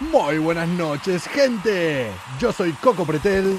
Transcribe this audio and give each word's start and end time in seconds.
Muy 0.00 0.38
buenas 0.38 0.68
noches, 0.68 1.28
gente. 1.28 2.10
Yo 2.40 2.52
soy 2.52 2.72
Coco 2.72 3.04
Pretel. 3.04 3.56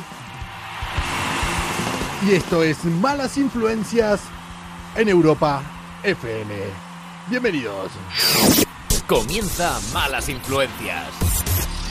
Y 2.28 2.34
esto 2.34 2.62
es 2.62 2.84
Malas 2.84 3.38
Influencias 3.38 4.20
en 4.96 5.08
Europa 5.08 5.63
FM. 6.04 6.54
Bienvenidos. 7.28 7.92
Comienza 9.08 9.79
Malas 9.94 10.28
Influencias. 10.28 11.07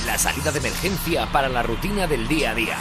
La 0.04 0.18
salida 0.18 0.52
de 0.52 0.58
emergencia 0.58 1.26
para 1.32 1.48
la 1.48 1.62
rutina 1.62 2.06
del 2.06 2.29
día 2.29 2.50
a 2.50 2.54
día. 2.54 2.76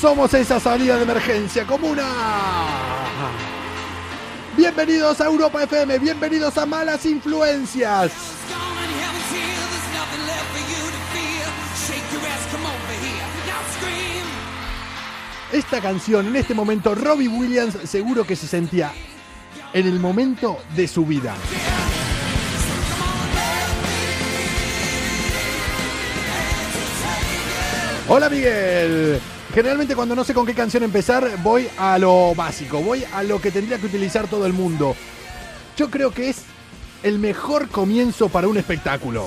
Somos 0.00 0.32
esa 0.32 0.60
salida 0.60 0.96
de 0.96 1.02
emergencia 1.02 1.66
comuna. 1.66 2.04
Bienvenidos 4.56 5.20
a 5.20 5.26
Europa 5.26 5.64
FM, 5.64 5.98
bienvenidos 5.98 6.56
a 6.56 6.66
Malas 6.66 7.04
Influencias. 7.04 8.29
Esta 15.52 15.80
canción, 15.80 16.28
en 16.28 16.36
este 16.36 16.54
momento, 16.54 16.94
Robbie 16.94 17.26
Williams 17.26 17.76
seguro 17.84 18.24
que 18.24 18.36
se 18.36 18.46
sentía 18.46 18.92
en 19.72 19.88
el 19.88 19.98
momento 19.98 20.58
de 20.76 20.86
su 20.86 21.04
vida. 21.04 21.34
Hola 28.06 28.30
Miguel. 28.30 29.20
Generalmente 29.52 29.96
cuando 29.96 30.14
no 30.14 30.22
sé 30.22 30.34
con 30.34 30.46
qué 30.46 30.54
canción 30.54 30.84
empezar, 30.84 31.28
voy 31.42 31.68
a 31.76 31.98
lo 31.98 32.32
básico, 32.36 32.80
voy 32.80 33.04
a 33.12 33.24
lo 33.24 33.40
que 33.40 33.50
tendría 33.50 33.78
que 33.78 33.86
utilizar 33.86 34.28
todo 34.28 34.46
el 34.46 34.52
mundo. 34.52 34.94
Yo 35.76 35.90
creo 35.90 36.12
que 36.12 36.30
es 36.30 36.42
el 37.02 37.18
mejor 37.18 37.68
comienzo 37.68 38.28
para 38.28 38.46
un 38.46 38.56
espectáculo. 38.56 39.26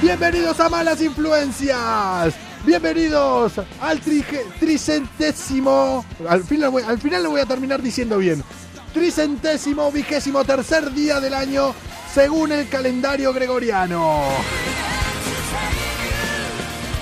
Bienvenidos 0.00 0.58
a 0.60 0.70
Malas 0.70 1.02
Influencias. 1.02 2.49
Bienvenidos 2.64 3.54
al 3.80 4.00
tricentésimo. 4.00 6.04
Al 6.28 6.44
final, 6.44 6.72
al 6.86 6.98
final 6.98 7.22
lo 7.22 7.30
voy 7.30 7.40
a 7.40 7.46
terminar 7.46 7.80
diciendo 7.80 8.18
bien. 8.18 8.44
Tricentésimo 8.92 9.90
vigésimo 9.90 10.44
tercer 10.44 10.92
día 10.92 11.20
del 11.20 11.32
año 11.32 11.74
según 12.12 12.52
el 12.52 12.68
calendario 12.68 13.32
gregoriano. 13.32 14.24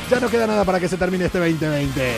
Ya 0.09 0.20
no 0.20 0.31
queda 0.31 0.47
nada 0.47 0.65
para 0.65 0.78
que 0.78 0.89
se 0.89 0.97
termine 0.97 1.25
este 1.25 1.39
2020. 1.39 2.15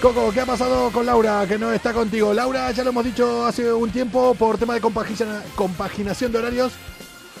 Coco, 0.00 0.32
¿qué 0.32 0.40
ha 0.40 0.46
pasado 0.46 0.90
con 0.90 1.04
Laura 1.04 1.46
que 1.46 1.58
no 1.58 1.70
está 1.70 1.92
contigo? 1.92 2.32
Laura, 2.32 2.70
ya 2.70 2.82
lo 2.82 2.90
hemos 2.90 3.04
dicho 3.04 3.44
hace 3.44 3.72
un 3.72 3.90
tiempo, 3.90 4.34
por 4.34 4.58
tema 4.58 4.74
de 4.74 4.80
compaginación 4.80 6.32
de 6.32 6.38
horarios, 6.38 6.72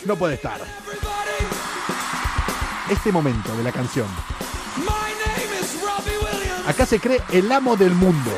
no 0.04 0.16
puede 0.16 0.34
estar. 0.34 0.60
Este 2.90 3.10
momento 3.10 3.56
de 3.56 3.62
la 3.62 3.72
canción 3.72 4.06
Acá 6.66 6.86
se 6.86 6.98
cree 6.98 7.20
el 7.32 7.50
amo 7.52 7.76
del 7.76 7.92
mundo. 7.92 8.30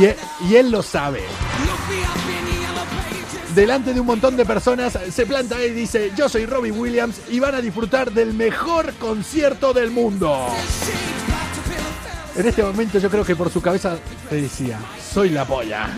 Y 0.00 0.04
él, 0.04 0.16
y 0.48 0.56
él 0.56 0.70
lo 0.70 0.82
sabe. 0.82 1.22
Delante 3.54 3.94
de 3.94 4.00
un 4.00 4.06
montón 4.06 4.36
de 4.36 4.44
personas 4.44 4.98
se 5.12 5.26
planta 5.26 5.64
y 5.64 5.70
dice, 5.72 6.12
yo 6.16 6.28
soy 6.28 6.46
Robbie 6.46 6.70
Williams 6.70 7.20
y 7.28 7.40
van 7.40 7.54
a 7.54 7.60
disfrutar 7.60 8.12
del 8.12 8.34
mejor 8.34 8.94
concierto 8.94 9.72
del 9.72 9.90
mundo. 9.90 10.46
En 12.36 12.46
este 12.46 12.62
momento 12.62 12.98
yo 12.98 13.10
creo 13.10 13.24
que 13.24 13.34
por 13.34 13.50
su 13.50 13.60
cabeza 13.60 13.96
te 14.28 14.42
decía, 14.42 14.78
soy 15.12 15.30
la 15.30 15.44
polla. 15.44 15.88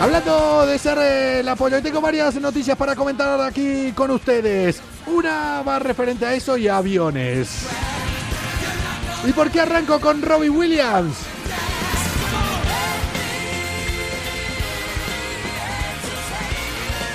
Hablando 0.00 0.64
de 0.64 0.78
ser 0.78 0.96
el 0.96 1.48
eh, 1.48 1.50
apoyo, 1.50 1.82
tengo 1.82 2.00
varias 2.00 2.36
noticias 2.36 2.76
para 2.76 2.94
comentar 2.94 3.40
aquí 3.40 3.90
con 3.92 4.12
ustedes. 4.12 4.80
Una 5.06 5.62
va 5.62 5.80
referente 5.80 6.24
a 6.24 6.34
eso 6.34 6.56
y 6.56 6.68
a 6.68 6.76
aviones. 6.76 7.66
¿Y 9.26 9.32
por 9.32 9.50
qué 9.50 9.60
arranco 9.60 10.00
con 10.00 10.22
Robbie 10.22 10.50
Williams? 10.50 11.16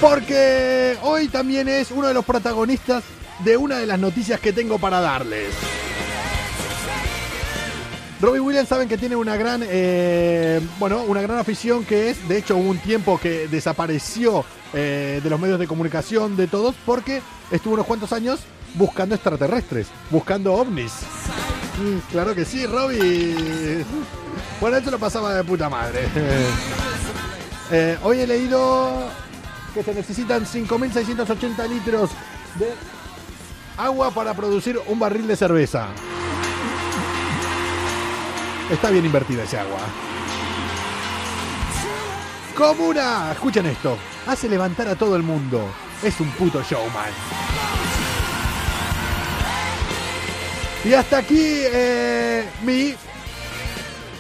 Porque 0.02 0.98
hoy 1.04 1.30
también 1.30 1.70
es 1.70 1.90
uno 1.90 2.10
de 2.10 2.14
los 2.14 2.26
protagonistas 2.26 3.06
de 3.46 3.56
una 3.56 3.78
de 3.78 3.86
las 3.86 3.98
noticias 3.98 4.42
que 4.42 4.52
tengo 4.52 4.78
para 4.78 5.00
darles. 5.00 5.73
Robbie 8.22 8.40
Williams 8.40 8.70
saben 8.70 8.88
que 8.88 8.98
tiene 8.98 9.16
una 9.16 9.36
gran, 9.36 9.62
eh, 9.66 10.62
bueno, 10.80 11.04
una 11.04 11.22
gran 11.22 11.40
afición 11.40 11.84
que 11.84 12.10
es, 12.10 12.28
de 12.28 12.38
hecho, 12.38 12.56
hubo 12.56 12.70
un 12.70 12.78
tiempo 12.78 13.20
que 13.20 13.48
desapareció 13.48 14.46
eh, 14.74 15.20
de 15.22 15.30
los 15.30 15.40
medios 15.40 15.60
de 15.60 15.68
comunicación 15.68 16.38
de 16.38 16.48
todos 16.48 16.76
porque 16.86 17.22
estuvo 17.52 17.74
unos 17.74 17.86
cuantos 17.86 18.14
años 18.14 18.40
buscando 18.76 19.16
extraterrestres, 19.16 19.88
buscando 20.10 20.54
ovnis. 20.54 20.94
Mm, 21.80 22.12
claro 22.12 22.34
que 22.34 22.46
sí, 22.46 22.66
Robbie. 22.66 23.84
Bueno, 24.62 24.78
esto 24.78 24.92
lo 24.92 25.00
pasaba 25.00 25.34
de 25.34 25.44
puta 25.44 25.70
madre. 25.70 26.08
Eh, 27.72 27.98
hoy 28.04 28.20
he 28.20 28.28
leído 28.28 29.08
que 29.74 29.82
se 29.82 29.96
necesitan 29.96 30.46
5.680 30.46 31.68
litros 31.68 32.12
de 32.60 32.68
agua 33.78 34.12
para 34.12 34.36
producir 34.36 34.80
un 34.86 35.00
barril 35.00 35.26
de 35.26 35.36
cerveza. 35.36 35.88
Está 38.70 38.90
bien 38.90 39.06
invertida 39.06 39.44
ese 39.44 39.60
agua. 39.60 39.80
Comuna, 42.56 43.32
escuchen 43.32 43.66
esto. 43.66 43.98
Hace 44.28 44.48
levantar 44.48 44.88
a 44.88 44.96
todo 44.96 45.16
el 45.16 45.24
mundo. 45.24 45.68
Es 46.02 46.20
un 46.20 46.30
puto 46.32 46.62
showman. 46.64 47.10
Y 50.86 50.94
hasta 50.94 51.18
aquí 51.20 51.38
eh, 51.40 52.46
mi 52.64 52.94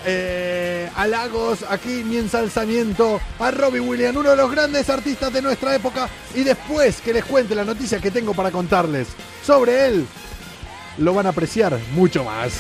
eh, 0.05 0.89
halagos, 0.95 1.63
aquí 1.69 2.03
mi 2.03 2.17
ensalzamiento 2.17 3.19
a 3.39 3.51
Robbie 3.51 3.81
Williams, 3.81 4.17
uno 4.17 4.31
de 4.31 4.35
los 4.37 4.49
grandes 4.49 4.89
artistas 4.89 5.31
de 5.31 5.41
nuestra 5.41 5.75
época. 5.75 6.09
Y 6.33 6.43
después 6.43 7.01
que 7.01 7.13
les 7.13 7.25
cuente 7.25 7.55
la 7.55 7.65
noticia 7.65 7.99
que 7.99 8.11
tengo 8.11 8.33
para 8.33 8.51
contarles 8.51 9.09
sobre 9.45 9.87
él, 9.87 10.07
lo 10.97 11.13
van 11.13 11.27
a 11.27 11.29
apreciar 11.29 11.77
mucho 11.93 12.23
más. 12.23 12.53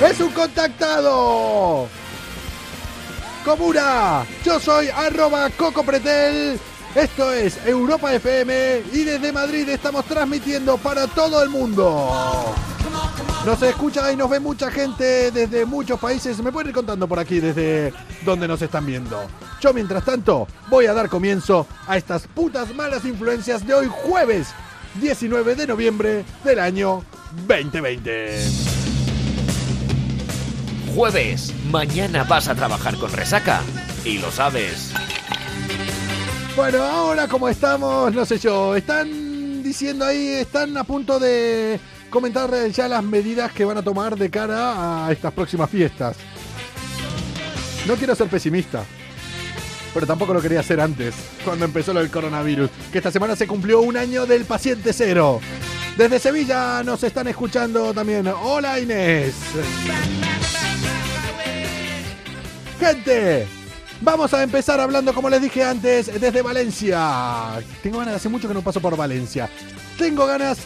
¡Es 0.00 0.18
un 0.18 0.30
contactado! 0.30 1.86
Comuna, 3.44 4.24
yo 4.42 4.58
soy 4.58 4.88
arroba 4.88 5.50
Coco 5.50 5.82
Pretel. 5.82 6.58
Esto 6.94 7.30
es 7.32 7.58
Europa 7.66 8.14
FM 8.14 8.82
y 8.92 9.04
desde 9.04 9.30
Madrid 9.30 9.68
estamos 9.68 10.06
transmitiendo 10.06 10.78
para 10.78 11.06
todo 11.06 11.42
el 11.42 11.50
mundo. 11.50 12.54
Nos 13.44 13.62
escucha 13.62 14.10
y 14.10 14.16
nos 14.16 14.30
ve 14.30 14.40
mucha 14.40 14.70
gente 14.70 15.30
desde 15.30 15.66
muchos 15.66 16.00
países. 16.00 16.42
Me 16.42 16.50
pueden 16.50 16.70
ir 16.70 16.74
contando 16.74 17.06
por 17.06 17.18
aquí 17.18 17.38
desde 17.38 17.92
donde 18.24 18.48
nos 18.48 18.62
están 18.62 18.86
viendo. 18.86 19.22
Yo 19.60 19.74
mientras 19.74 20.02
tanto 20.02 20.48
voy 20.70 20.86
a 20.86 20.94
dar 20.94 21.10
comienzo 21.10 21.66
a 21.86 21.98
estas 21.98 22.26
putas 22.26 22.74
malas 22.74 23.04
influencias 23.04 23.66
de 23.66 23.74
hoy 23.74 23.88
jueves 23.90 24.48
19 24.94 25.56
de 25.56 25.66
noviembre 25.66 26.24
del 26.42 26.58
año 26.58 27.04
2020 27.46 28.69
jueves. 30.94 31.52
Mañana 31.70 32.24
vas 32.24 32.48
a 32.48 32.54
trabajar 32.54 32.96
con 32.96 33.12
resaca. 33.12 33.62
Y 34.04 34.18
lo 34.18 34.30
sabes. 34.30 34.92
Bueno, 36.56 36.82
ahora 36.82 37.28
como 37.28 37.48
estamos, 37.48 38.12
no 38.12 38.24
sé 38.24 38.38
yo, 38.38 38.74
están 38.74 39.62
diciendo 39.62 40.04
ahí, 40.04 40.28
están 40.28 40.76
a 40.76 40.84
punto 40.84 41.18
de 41.18 41.78
comentar 42.10 42.50
ya 42.70 42.88
las 42.88 43.04
medidas 43.04 43.52
que 43.52 43.64
van 43.64 43.78
a 43.78 43.82
tomar 43.82 44.16
de 44.16 44.30
cara 44.30 45.06
a 45.06 45.12
estas 45.12 45.32
próximas 45.32 45.70
fiestas. 45.70 46.16
No 47.86 47.94
quiero 47.94 48.14
ser 48.14 48.28
pesimista, 48.28 48.84
pero 49.94 50.06
tampoco 50.06 50.34
lo 50.34 50.42
quería 50.42 50.60
hacer 50.60 50.80
antes, 50.80 51.14
cuando 51.44 51.64
empezó 51.64 51.92
lo 51.94 52.00
del 52.00 52.10
coronavirus, 52.10 52.68
que 52.90 52.98
esta 52.98 53.12
semana 53.12 53.36
se 53.36 53.46
cumplió 53.46 53.80
un 53.80 53.96
año 53.96 54.26
del 54.26 54.44
paciente 54.44 54.92
cero. 54.92 55.40
Desde 55.96 56.18
Sevilla 56.18 56.82
nos 56.82 57.02
están 57.04 57.28
escuchando 57.28 57.94
también. 57.94 58.26
Hola 58.26 58.80
Inés. 58.80 59.34
Gente, 62.80 63.46
vamos 64.00 64.32
a 64.32 64.42
empezar 64.42 64.80
hablando, 64.80 65.12
como 65.12 65.28
les 65.28 65.42
dije 65.42 65.62
antes, 65.62 66.18
desde 66.18 66.40
Valencia. 66.40 67.60
Tengo 67.82 67.98
ganas, 67.98 68.14
hace 68.14 68.30
mucho 68.30 68.48
que 68.48 68.54
no 68.54 68.62
paso 68.62 68.80
por 68.80 68.96
Valencia. 68.96 69.50
Tengo 69.98 70.24
ganas, 70.24 70.60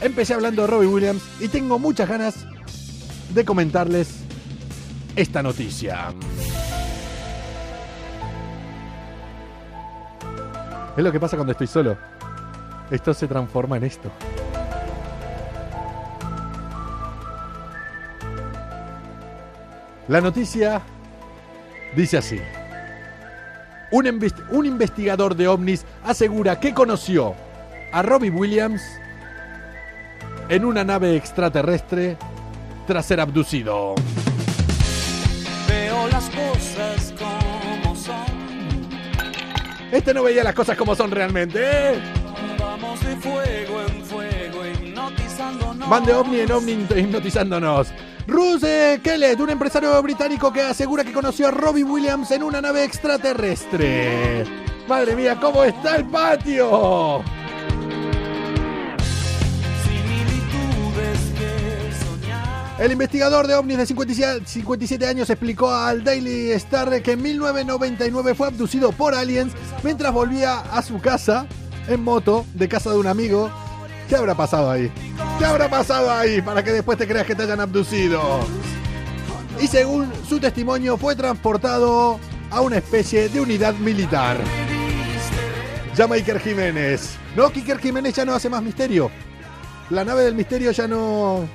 empecé 0.00 0.34
hablando 0.34 0.62
de 0.62 0.68
Robbie 0.68 0.88
Williams 0.88 1.22
y 1.38 1.46
tengo 1.46 1.78
muchas 1.78 2.08
ganas 2.08 2.44
de 3.32 3.44
comentarles 3.44 4.16
esta 5.14 5.44
noticia. 5.44 6.12
Es 10.96 11.04
lo 11.04 11.12
que 11.12 11.20
pasa 11.20 11.36
cuando 11.36 11.52
estoy 11.52 11.68
solo. 11.68 11.96
Esto 12.90 13.14
se 13.14 13.28
transforma 13.28 13.76
en 13.76 13.84
esto. 13.84 14.10
La 20.08 20.20
noticia 20.20 20.82
dice 21.96 22.18
así. 22.18 22.40
Un, 23.90 24.06
invest- 24.06 24.42
un 24.50 24.64
investigador 24.66 25.36
de 25.36 25.48
ovnis 25.48 25.84
asegura 26.04 26.58
que 26.58 26.72
conoció 26.72 27.34
a 27.92 28.02
Robbie 28.02 28.30
Williams 28.30 28.82
en 30.48 30.64
una 30.64 30.82
nave 30.84 31.14
extraterrestre 31.16 32.16
tras 32.86 33.04
ser 33.06 33.20
abducido. 33.20 33.94
Veo 35.68 36.08
las 36.08 36.24
cosas 36.30 37.12
como 37.18 37.94
son. 37.96 38.42
Este 39.92 40.14
no 40.14 40.22
veía 40.22 40.42
las 40.42 40.54
cosas 40.54 40.76
como 40.76 40.94
son 40.94 41.10
realmente. 41.10 41.58
¿eh? 41.62 41.94
Vamos 42.58 42.98
de 43.04 43.14
fuego 43.16 43.82
en 43.88 44.02
fuego, 44.04 44.66
hipnotizándonos. 44.66 45.88
Van 45.88 46.04
de 46.04 46.14
ovni 46.14 46.40
en 46.40 46.50
ovni 46.52 46.72
hipnotizándonos. 46.72 47.88
Bruce 48.26 49.00
Kellett, 49.02 49.40
un 49.40 49.50
empresario 49.50 50.00
británico 50.02 50.52
que 50.52 50.62
asegura 50.62 51.04
que 51.04 51.12
conoció 51.12 51.48
a 51.48 51.50
Robbie 51.50 51.84
Williams 51.84 52.30
en 52.30 52.42
una 52.42 52.60
nave 52.60 52.84
extraterrestre. 52.84 54.44
Madre 54.88 55.16
mía, 55.16 55.38
¿cómo 55.40 55.64
está 55.64 55.96
el 55.96 56.06
patio? 56.06 57.22
El 62.78 62.90
investigador 62.90 63.46
de 63.46 63.54
ovnis 63.54 63.78
de 63.78 63.86
57 63.86 64.42
57 64.44 65.06
años 65.06 65.30
explicó 65.30 65.72
al 65.72 66.02
Daily 66.02 66.50
Star 66.52 67.00
que 67.00 67.12
en 67.12 67.22
1999 67.22 68.34
fue 68.34 68.48
abducido 68.48 68.90
por 68.90 69.14
aliens 69.14 69.52
mientras 69.84 70.12
volvía 70.12 70.58
a 70.58 70.82
su 70.82 70.98
casa 71.00 71.46
en 71.86 72.02
moto 72.02 72.44
de 72.54 72.68
casa 72.68 72.90
de 72.90 72.98
un 72.98 73.06
amigo. 73.06 73.50
¿Qué 74.12 74.18
habrá 74.18 74.34
pasado 74.34 74.70
ahí? 74.70 74.92
¿Qué 75.38 75.44
habrá 75.46 75.70
pasado 75.70 76.12
ahí 76.12 76.42
para 76.42 76.62
que 76.62 76.70
después 76.70 76.98
te 76.98 77.08
creas 77.08 77.24
que 77.24 77.34
te 77.34 77.44
hayan 77.44 77.60
abducido? 77.60 78.40
Y 79.58 79.66
según 79.66 80.12
su 80.28 80.38
testimonio 80.38 80.98
fue 80.98 81.16
transportado 81.16 82.20
a 82.50 82.60
una 82.60 82.76
especie 82.76 83.30
de 83.30 83.40
unidad 83.40 83.72
militar. 83.76 84.36
Llama 85.96 86.16
Iker 86.16 86.40
Jiménez. 86.40 87.14
No, 87.34 87.48
que 87.48 87.60
Iker 87.60 87.78
Jiménez 87.78 88.14
ya 88.14 88.26
no 88.26 88.34
hace 88.34 88.50
más 88.50 88.62
misterio. 88.62 89.10
La 89.88 90.04
nave 90.04 90.24
del 90.24 90.34
misterio 90.34 90.72
ya 90.72 90.86
no. 90.86 91.48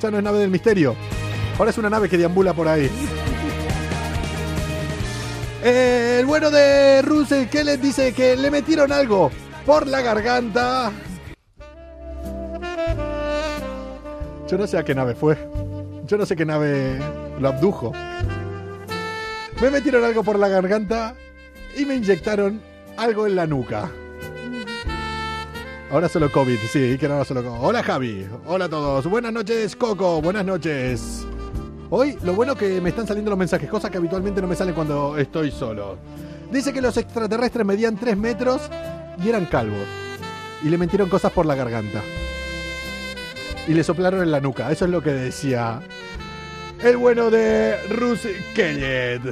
Ya 0.00 0.08
no 0.12 0.18
es 0.18 0.22
nave 0.22 0.38
del 0.38 0.50
misterio. 0.50 0.94
Ahora 1.58 1.72
es 1.72 1.78
una 1.78 1.90
nave 1.90 2.08
que 2.08 2.16
deambula 2.16 2.52
por 2.52 2.68
ahí. 2.68 2.88
El 5.64 6.24
bueno 6.26 6.52
de 6.52 7.02
Russell 7.02 7.48
Kellett 7.48 7.80
dice 7.80 8.14
que 8.14 8.36
le 8.36 8.52
metieron 8.52 8.92
algo 8.92 9.32
por 9.66 9.88
la 9.88 10.00
garganta. 10.00 10.92
Yo 14.54 14.58
no 14.58 14.68
sé 14.68 14.78
a 14.78 14.84
qué 14.84 14.94
nave 14.94 15.16
fue. 15.16 15.36
Yo 16.06 16.16
no 16.16 16.24
sé 16.24 16.36
qué 16.36 16.44
nave 16.44 17.00
lo 17.40 17.48
abdujo. 17.48 17.92
Me 19.60 19.68
metieron 19.68 20.04
algo 20.04 20.22
por 20.22 20.38
la 20.38 20.46
garganta 20.46 21.16
y 21.76 21.84
me 21.84 21.96
inyectaron 21.96 22.62
algo 22.96 23.26
en 23.26 23.34
la 23.34 23.48
nuca. 23.48 23.90
Ahora 25.90 26.08
solo 26.08 26.30
COVID, 26.30 26.58
sí, 26.70 26.96
que 26.98 27.06
ahora 27.06 27.24
solo 27.24 27.42
COVID. 27.42 27.64
Hola 27.64 27.82
Javi, 27.82 28.28
hola 28.46 28.66
a 28.66 28.68
todos. 28.68 29.06
Buenas 29.06 29.32
noches 29.32 29.74
Coco, 29.74 30.22
buenas 30.22 30.44
noches. 30.44 31.26
Hoy 31.90 32.16
lo 32.22 32.34
bueno 32.34 32.54
que 32.54 32.80
me 32.80 32.90
están 32.90 33.08
saliendo 33.08 33.30
los 33.30 33.38
mensajes, 33.40 33.68
cosa 33.68 33.90
que 33.90 33.98
habitualmente 33.98 34.40
no 34.40 34.46
me 34.46 34.54
salen 34.54 34.76
cuando 34.76 35.18
estoy 35.18 35.50
solo. 35.50 35.98
Dice 36.52 36.72
que 36.72 36.80
los 36.80 36.96
extraterrestres 36.96 37.66
medían 37.66 37.96
3 37.96 38.16
metros 38.16 38.70
y 39.20 39.30
eran 39.30 39.46
calvos. 39.46 39.84
Y 40.62 40.68
le 40.68 40.78
metieron 40.78 41.08
cosas 41.08 41.32
por 41.32 41.44
la 41.44 41.56
garganta. 41.56 42.02
Y 43.66 43.72
le 43.72 43.82
soplaron 43.82 44.22
en 44.22 44.30
la 44.30 44.40
nuca, 44.40 44.70
eso 44.70 44.84
es 44.84 44.90
lo 44.90 45.02
que 45.02 45.12
decía 45.12 45.80
el 46.84 46.98
bueno 46.98 47.30
de 47.30 47.78
Rus 47.88 48.20
Kellett. 48.54 49.22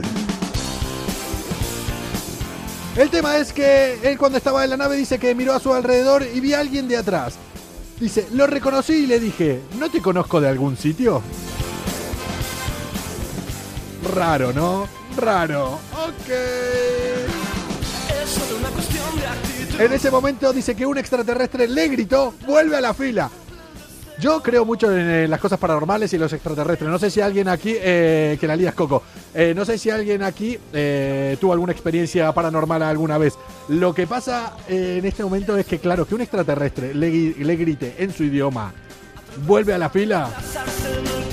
El 2.97 3.11
tema 3.11 3.37
es 3.37 3.53
que 3.53 3.99
él 4.03 4.17
cuando 4.17 4.39
estaba 4.39 4.65
en 4.65 4.71
la 4.71 4.77
nave 4.77 4.97
dice 4.97 5.19
que 5.19 5.35
miró 5.35 5.53
a 5.53 5.61
su 5.61 5.73
alrededor 5.73 6.27
y 6.35 6.41
vi 6.41 6.55
a 6.55 6.61
alguien 6.61 6.89
de 6.89 6.97
atrás. 6.97 7.35
Dice, 8.01 8.27
lo 8.33 8.47
reconocí 8.47 9.05
y 9.05 9.07
le 9.07 9.21
dije, 9.21 9.61
¿no 9.79 9.91
te 9.91 10.01
conozco 10.01 10.41
de 10.41 10.49
algún 10.49 10.77
sitio? 10.77 11.23
Raro, 14.15 14.53
¿no? 14.53 14.89
Raro. 15.17 15.75
Ok. 15.93 16.31
En 19.79 19.93
ese 19.93 20.11
momento 20.11 20.53
dice 20.53 20.75
que 20.75 20.87
un 20.87 20.99
extraterrestre 20.99 21.69
le 21.69 21.89
gritó, 21.89 22.35
vuelve 22.47 22.77
a 22.77 22.81
la 22.81 22.95
fila. 22.95 23.31
Yo 24.23 24.41
creo 24.41 24.65
mucho 24.65 24.97
en 24.97 25.11
eh, 25.11 25.27
las 25.27 25.41
cosas 25.41 25.59
paranormales 25.59 26.13
y 26.13 26.19
los 26.19 26.33
extraterrestres. 26.33 26.89
No 26.89 26.97
sé 26.97 27.11
si 27.11 27.21
alguien 27.21 27.49
aquí, 27.49 27.75
eh, 27.77 28.39
que 28.39 28.47
la 28.47 28.55
lías 28.55 28.73
Coco, 28.73 29.03
eh, 29.35 29.53
no 29.53 29.65
sé 29.65 29.79
si 29.79 29.91
alguien 29.91 30.23
aquí 30.23 30.57
tuvo 31.41 31.53
alguna 31.53 31.73
experiencia 31.73 32.31
paranormal 32.33 32.85
alguna 32.85 33.19
vez. 33.19 33.37
Lo 33.69 33.93
que 33.93 34.07
pasa 34.07 34.53
en 34.69 35.05
este 35.05 35.25
momento 35.25 35.57
es 35.57 35.67
que, 35.67 35.81
claro, 35.81 36.07
que 36.07 36.15
un 36.15 36.21
extraterrestre 36.21 36.95
le, 36.95 37.35
le 37.37 37.57
grite 37.57 37.97
en 37.99 38.13
su 38.13 38.23
idioma, 38.23 38.73
vuelve 39.45 39.75
a 39.75 39.79
la 39.79 39.91
fila. 39.91 40.31
El. 40.87 41.33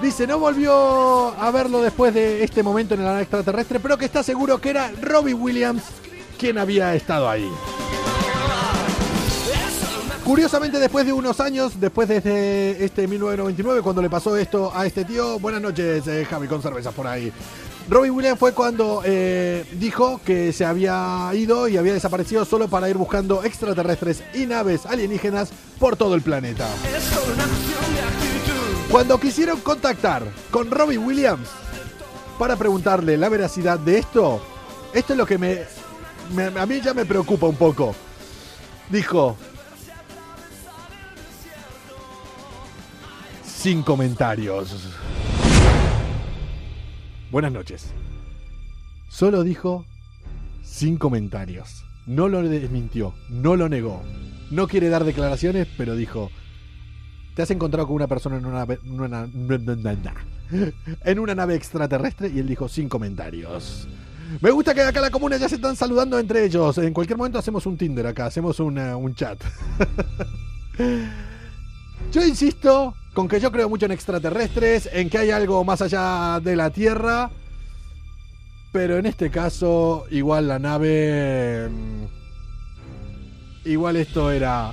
Dice, 0.00 0.28
no 0.28 0.38
volvió 0.38 1.34
a 1.42 1.50
verlo 1.50 1.82
después 1.82 2.14
de 2.14 2.44
este 2.44 2.62
momento 2.62 2.94
en 2.94 3.02
nave 3.02 3.22
extraterrestre, 3.22 3.80
pero 3.80 3.98
que 3.98 4.04
está 4.04 4.22
seguro 4.22 4.60
que 4.60 4.70
era 4.70 4.92
Robbie 5.02 5.34
Williams 5.34 5.82
quien 6.38 6.56
había 6.56 6.94
estado 6.94 7.28
ahí. 7.28 7.50
Curiosamente, 10.30 10.78
después 10.78 11.04
de 11.04 11.12
unos 11.12 11.40
años, 11.40 11.72
después 11.80 12.06
de 12.08 12.18
este, 12.18 12.84
este 12.84 13.08
1999, 13.08 13.82
cuando 13.82 14.00
le 14.00 14.08
pasó 14.08 14.36
esto 14.36 14.70
a 14.72 14.86
este 14.86 15.04
tío, 15.04 15.40
buenas 15.40 15.60
noches, 15.60 16.06
eh, 16.06 16.24
Javi, 16.24 16.46
con 16.46 16.62
cervezas 16.62 16.94
por 16.94 17.08
ahí. 17.08 17.32
Robbie 17.88 18.10
Williams 18.12 18.38
fue 18.38 18.52
cuando 18.52 19.02
eh, 19.04 19.64
dijo 19.72 20.20
que 20.24 20.52
se 20.52 20.64
había 20.64 21.28
ido 21.34 21.66
y 21.66 21.76
había 21.78 21.94
desaparecido 21.94 22.44
solo 22.44 22.68
para 22.68 22.88
ir 22.88 22.96
buscando 22.96 23.42
extraterrestres 23.42 24.22
y 24.32 24.46
naves 24.46 24.86
alienígenas 24.86 25.50
por 25.80 25.96
todo 25.96 26.14
el 26.14 26.22
planeta. 26.22 26.68
Cuando 28.88 29.18
quisieron 29.18 29.58
contactar 29.62 30.22
con 30.52 30.70
Robbie 30.70 30.98
Williams 30.98 31.48
para 32.38 32.54
preguntarle 32.54 33.16
la 33.16 33.28
veracidad 33.28 33.80
de 33.80 33.98
esto, 33.98 34.40
esto 34.94 35.12
es 35.12 35.16
lo 35.18 35.26
que 35.26 35.38
me- 35.38 35.64
a 36.56 36.66
mí 36.66 36.80
ya 36.80 36.94
me 36.94 37.04
preocupa 37.04 37.48
un 37.48 37.56
poco. 37.56 37.96
Dijo 38.90 39.36
sin 43.60 43.82
comentarios. 43.82 44.88
Buenas 47.30 47.52
noches. 47.52 47.92
Solo 49.10 49.42
dijo 49.44 49.84
sin 50.62 50.96
comentarios. 50.96 51.84
No 52.06 52.28
lo 52.28 52.42
desmintió, 52.42 53.12
no 53.28 53.56
lo 53.56 53.68
negó. 53.68 54.02
No 54.50 54.66
quiere 54.66 54.88
dar 54.88 55.04
declaraciones, 55.04 55.68
pero 55.76 55.94
dijo, 55.94 56.30
te 57.36 57.42
has 57.42 57.50
encontrado 57.50 57.86
con 57.86 57.96
una 57.96 58.06
persona 58.06 58.38
en 58.38 58.46
una, 58.46 58.66
en 61.04 61.18
una- 61.18 61.34
nave 61.34 61.54
extraterrestre 61.54 62.28
y 62.34 62.38
él 62.38 62.48
dijo 62.48 62.66
sin 62.66 62.88
comentarios. 62.88 63.86
Me 64.40 64.50
gusta 64.52 64.72
que 64.74 64.80
acá 64.80 65.02
la 65.02 65.10
comuna 65.10 65.36
ya 65.36 65.50
se 65.50 65.56
están 65.56 65.76
saludando 65.76 66.18
entre 66.18 66.46
ellos. 66.46 66.78
En 66.78 66.94
cualquier 66.94 67.18
momento 67.18 67.38
hacemos 67.38 67.66
un 67.66 67.76
Tinder 67.76 68.06
acá, 68.06 68.24
hacemos 68.24 68.58
un 68.58 69.14
chat. 69.14 69.38
yo 72.12 72.24
insisto 72.24 72.94
con 73.14 73.28
que 73.28 73.40
yo 73.40 73.50
creo 73.52 73.68
mucho 73.68 73.86
en 73.86 73.92
extraterrestres, 73.92 74.88
en 74.92 75.10
que 75.10 75.18
hay 75.18 75.30
algo 75.30 75.64
más 75.64 75.82
allá 75.82 76.40
de 76.40 76.56
la 76.56 76.70
Tierra. 76.70 77.30
Pero 78.72 78.98
en 78.98 79.06
este 79.06 79.30
caso, 79.30 80.06
igual 80.10 80.48
la 80.48 80.58
nave... 80.58 81.68
mm, 81.70 82.04
Igual 83.64 83.96
esto 83.96 84.30
era... 84.30 84.72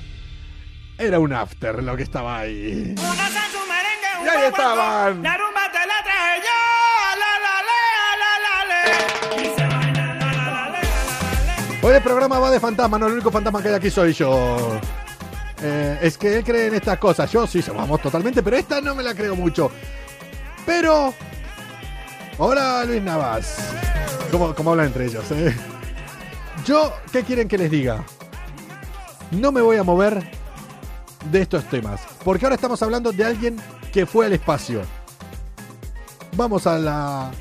Era 0.97 1.19
un 1.19 1.33
after 1.33 1.83
lo 1.83 1.95
que 1.97 2.03
estaba 2.03 2.39
ahí. 2.39 2.95
Y 2.95 4.27
ahí 4.27 4.47
estaban. 4.47 5.21
La 5.21 5.37
rumba 5.37 5.71
te 5.71 5.79
la 5.79 6.03
traje 6.03 6.41
yo. 6.41 6.77
Hoy 11.87 11.93
el 11.95 12.01
programa 12.01 12.39
va 12.39 12.51
de 12.51 12.59
fantasma, 12.59 12.97
no 12.99 13.07
el 13.07 13.13
único 13.13 13.31
fantasma 13.31 13.61
que 13.61 13.69
hay 13.69 13.75
aquí 13.75 13.89
soy 13.89 14.11
yo. 14.11 14.79
Eh, 15.61 15.99
es 16.01 16.17
que 16.17 16.37
él 16.37 16.43
cree 16.43 16.67
en 16.67 16.75
estas 16.75 16.97
cosas. 16.99 17.31
Yo 17.31 17.47
sí, 17.47 17.63
vamos 17.75 18.01
totalmente, 18.01 18.43
pero 18.43 18.57
esta 18.57 18.79
no 18.81 18.93
me 18.95 19.03
la 19.03 19.13
creo 19.13 19.35
mucho. 19.35 19.71
Pero. 20.65 21.13
Hola 22.37 22.83
Luis 22.85 23.01
Navas. 23.01 23.57
¿Cómo, 24.31 24.53
cómo 24.53 24.71
hablan 24.71 24.87
entre 24.87 25.05
ellos? 25.05 25.23
eh? 25.31 25.55
Yo, 26.65 26.93
¿qué 27.11 27.23
quieren 27.23 27.47
que 27.47 27.57
les 27.57 27.71
diga? 27.71 28.03
No 29.31 29.51
me 29.51 29.61
voy 29.61 29.77
a 29.77 29.83
mover 29.83 30.29
de 31.31 31.41
estos 31.41 31.63
temas. 31.65 32.01
Porque 32.23 32.45
ahora 32.45 32.55
estamos 32.55 32.81
hablando 32.83 33.11
de 33.11 33.23
alguien 33.23 33.57
que 33.91 34.05
fue 34.05 34.25
al 34.25 34.33
espacio. 34.33 34.81
Vamos 36.35 36.67
a 36.67 36.77
la, 36.77 37.31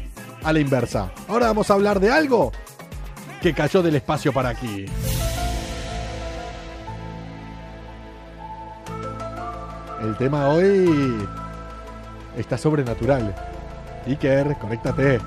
a 0.43 0.53
la 0.53 0.61
inversa. 0.61 1.11
Ahora 1.29 1.49
vamos 1.49 1.71
a 1.71 1.75
hablar 1.75 2.01
de 2.01 2.11
algo 2.11 2.53
que 3.43 3.53
cayó 3.53 3.83
del 3.83 3.97
espacio 3.97 4.33
para 4.33 4.49
aquí. 4.51 4.87
El 10.07 10.17
tema 10.17 10.49
hoy 10.49 11.17
está 12.37 12.57
sobrenatural. 12.57 13.35
Iker, 14.07 14.57
conéctate. 14.59 15.21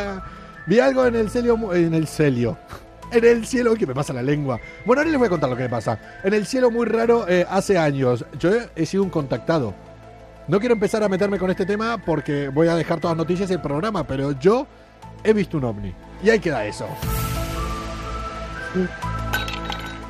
Vi 0.66 0.78
algo 0.78 1.06
en 1.06 1.16
el 1.16 1.28
mu- 1.56 1.72
en 1.72 1.92
el 1.94 2.06
cielo. 2.06 2.56
En 3.10 3.24
el 3.24 3.44
cielo, 3.46 3.74
que 3.74 3.86
me 3.86 3.94
pasa 3.94 4.12
la 4.12 4.22
lengua. 4.22 4.58
Bueno, 4.86 5.00
ahora 5.00 5.10
les 5.10 5.18
voy 5.18 5.26
a 5.26 5.30
contar 5.30 5.50
lo 5.50 5.56
que 5.56 5.64
me 5.64 5.68
pasa. 5.68 5.98
En 6.22 6.32
el 6.34 6.46
cielo 6.46 6.70
muy 6.70 6.86
raro 6.86 7.26
eh, 7.28 7.44
hace 7.50 7.76
años. 7.76 8.24
Yo 8.38 8.50
he, 8.54 8.68
he 8.76 8.86
sido 8.86 9.02
un 9.02 9.10
contactado. 9.10 9.74
No 10.48 10.60
quiero 10.60 10.72
empezar 10.74 11.02
a 11.02 11.08
meterme 11.08 11.38
con 11.38 11.50
este 11.50 11.66
tema 11.66 11.98
porque 11.98 12.48
voy 12.48 12.68
a 12.68 12.74
dejar 12.76 13.00
todas 13.00 13.16
las 13.16 13.24
noticias 13.26 13.50
y 13.50 13.54
el 13.54 13.60
programa, 13.60 14.04
pero 14.06 14.32
yo 14.32 14.66
he 15.24 15.32
visto 15.32 15.58
un 15.58 15.64
ovni. 15.64 15.92
Y 16.22 16.30
ahí 16.30 16.38
queda 16.38 16.64
eso. 16.64 16.86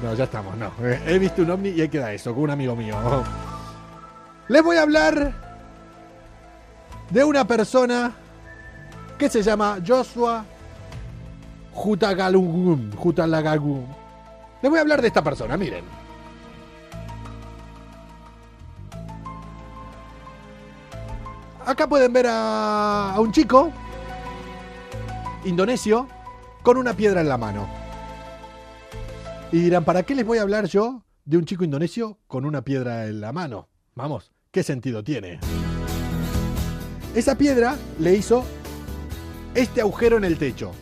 No, 0.02 0.14
ya 0.14 0.25
estamos, 0.25 0.57
no. 0.57 0.71
Eh, 0.83 1.00
He 1.07 1.19
visto 1.19 1.42
un 1.42 1.50
ovni 1.50 1.71
y 1.71 1.81
ahí 1.81 1.88
queda 1.88 2.12
eso, 2.12 2.33
con 2.35 2.45
un 2.45 2.50
amigo 2.50 2.75
mío. 2.76 2.97
Les 4.52 4.62
voy 4.62 4.76
a 4.76 4.82
hablar 4.82 5.32
de 7.09 7.25
una 7.25 7.47
persona 7.47 8.12
que 9.16 9.30
se 9.30 9.42
llama 9.42 9.78
Joshua 9.82 10.44
Jutagalugum. 11.73 12.94
Jutalagagum. 12.94 13.87
Les 14.61 14.71
voy 14.71 14.76
a 14.76 14.82
hablar 14.82 15.00
de 15.00 15.09
esta 15.09 15.25
persona, 15.25 15.56
miren. 15.56 15.87
Acá 21.64 21.88
pueden 21.88 22.12
ver 22.12 22.26
a, 22.26 23.14
a 23.14 23.21
un 23.21 23.32
chico 23.32 23.73
indonesio 25.47 26.09
con 26.62 26.76
una 26.76 26.92
piedra 26.92 27.23
en 27.23 27.30
la 27.30 27.38
mano. 27.38 27.66
Y 29.50 29.61
dirán, 29.61 29.87
¿para 29.87 30.02
qué 30.02 30.14
les 30.14 30.26
voy 30.26 30.37
a 30.37 30.42
hablar 30.42 30.66
yo 30.66 31.04
de 31.25 31.38
un 31.38 31.47
chico 31.47 31.64
indonesio 31.64 32.18
con 32.26 32.44
una 32.44 32.61
piedra 32.61 33.06
en 33.06 33.23
la 33.23 33.32
mano? 33.32 33.71
Vamos, 33.94 34.31
¿qué 34.52 34.62
sentido 34.62 35.02
tiene? 35.02 35.40
Esa 37.14 37.37
piedra 37.37 37.75
le 37.99 38.14
hizo 38.14 38.44
este 39.54 39.80
agujero 39.80 40.18
en 40.18 40.25
el 40.25 40.37
techo. 40.37 40.73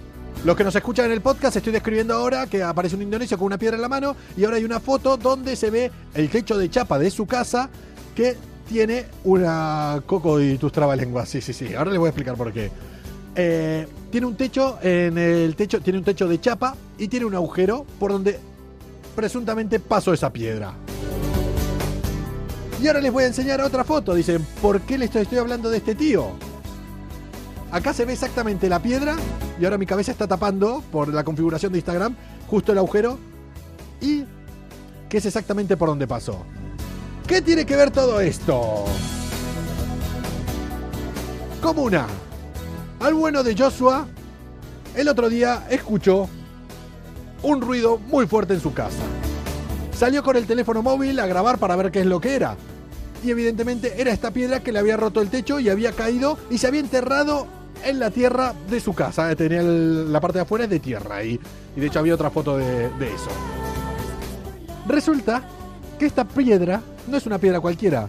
Los 0.45 0.57
que 0.57 0.65
nos 0.65 0.75
escuchan 0.75 1.07
en 1.07 1.13
el 1.13 1.21
podcast, 1.21 1.57
estoy 1.57 1.73
describiendo 1.73 2.15
ahora 2.15 2.49
que 2.49 2.65
aparece 2.65 2.97
un 2.97 3.03
indonesio 3.03 3.39
con 3.39 3.47
una 3.47 3.59
piedra 3.59 3.77
en 3.77 3.83
la 3.83 3.89
mano 3.89 4.17
y 4.37 4.45
ahora 4.45 4.57
hay 4.57 4.65
una 4.65 4.81
foto 4.81 5.17
donde 5.17 5.55
se 5.55 5.71
ve 5.71 5.91
el 6.15 6.29
techo 6.31 6.59
de 6.59 6.69
chapa 6.69 6.99
de 6.99 7.11
su 7.11 7.27
casa 7.27 7.71
que 8.17 8.37
tiene 8.69 9.07
una 9.23 10.03
coco 10.05 10.41
y 10.41 10.59
tus 10.59 10.73
trabalenguas. 10.73 11.29
Sí, 11.29 11.41
sí, 11.41 11.53
sí. 11.53 11.73
Ahora 11.75 11.91
les 11.91 11.99
voy 12.01 12.07
a 12.07 12.11
explicar 12.11 12.37
por 12.37 12.53
qué. 12.53 12.71
Eh, 13.37 13.87
tiene 14.11 14.27
un 14.27 14.35
techo 14.35 14.79
en 14.83 15.17
el 15.17 15.55
techo, 15.55 15.81
tiene 15.81 16.01
un 16.01 16.05
techo 16.05 16.27
de 16.27 16.41
chapa 16.41 16.75
y 16.99 17.07
tiene 17.07 17.27
un 17.27 17.35
agujero 17.37 17.87
por 18.01 18.11
donde 18.11 18.41
presuntamente 19.15 19.79
pasó 19.79 20.13
esa 20.13 20.33
piedra. 20.33 20.75
Y 22.83 22.87
ahora 22.87 23.01
les 23.03 23.13
voy 23.13 23.25
a 23.25 23.27
enseñar 23.27 23.61
otra 23.61 23.85
foto. 23.85 24.15
Dicen, 24.15 24.47
¿por 24.63 24.81
qué 24.81 24.97
les 24.97 25.15
estoy, 25.15 25.39
hablando 25.39 25.69
de 25.69 25.79
este 25.79 25.95
tío? 25.95 26.31
Acá 27.71 27.93
se 27.93 28.05
ve 28.07 28.15
exactamente 28.15 28.69
la 28.69 28.81
piedra 28.81 29.17
y 29.61 29.65
ahora 29.65 29.77
mi 29.77 29.87
cabeza 29.87 30.13
está 30.13 30.27
tapando 30.27 30.83
por 30.91 31.13
la 31.13 31.23
configuración 31.23 31.73
de 31.73 31.79
Instagram 31.79 32.17
justo 32.49 32.73
el 32.73 32.79
agujero 32.79 33.19
y 34.01 34.25
que 35.09 35.19
es 35.19 35.27
exactamente 35.27 35.77
por 35.77 35.89
donde 35.89 36.07
pasó. 36.07 36.45
¿Qué 37.27 37.43
tiene 37.43 37.67
que 37.67 37.77
ver 37.77 37.91
todo 37.91 38.21
esto? 38.21 38.87
Como 41.61 41.83
una. 41.83 42.07
Al 42.99 43.15
bueno 43.15 43.43
de 43.45 43.57
Joshua, 43.57 44.07
el 44.97 45.07
otro 45.07 45.29
día 45.29 45.67
escuchó 45.71 46.29
un 47.43 47.61
ruido 47.61 47.99
muy 47.99 48.27
fuerte 48.27 48.55
en 48.55 48.61
su 48.61 48.73
casa. 48.73 49.03
Salió 49.93 50.23
con 50.23 50.37
el 50.37 50.47
teléfono 50.47 50.83
móvil 50.83 51.21
a 51.21 51.27
grabar 51.27 51.59
para 51.59 51.77
ver 51.77 51.93
qué 51.93 52.01
es 52.01 52.07
lo 52.07 52.21
que 52.21 52.35
era. 52.35 52.57
Y 53.23 53.31
evidentemente 53.31 53.95
era 54.01 54.13
esta 54.13 54.31
piedra 54.31 54.61
que 54.61 54.73
le 54.73 54.79
había 54.79 54.97
roto 54.97 55.21
el 55.21 55.29
techo 55.29 55.61
y 55.61 55.69
había 55.69 55.93
caído 55.93 56.39
y 56.51 56.59
se 56.59 56.67
había 56.67 56.81
enterrado 56.81 57.47
en 57.85 57.99
la 57.99 58.11
tierra 58.11 58.55
de 58.71 58.81
su 58.81 58.95
casa. 58.95 59.35
Tenía 59.37 59.61
el- 59.61 60.13
la 60.13 60.21
parte 60.21 60.39
de 60.39 60.43
afuera 60.43 60.67
de 60.67 60.81
tierra 60.81 61.23
y, 61.25 61.39
y 61.77 61.81
de 61.81 61.87
hecho 61.87 61.99
había 61.99 62.15
otra 62.15 62.31
foto 62.31 62.57
de, 62.57 62.89
de 62.99 63.07
eso. 63.09 63.31
Resulta 64.87 65.43
que 65.99 66.07
esta 66.07 66.27
piedra 66.27 66.83
no 67.09 67.17
es 67.17 67.27
una 67.27 67.39
piedra 67.39 67.61
cualquiera. 67.61 68.09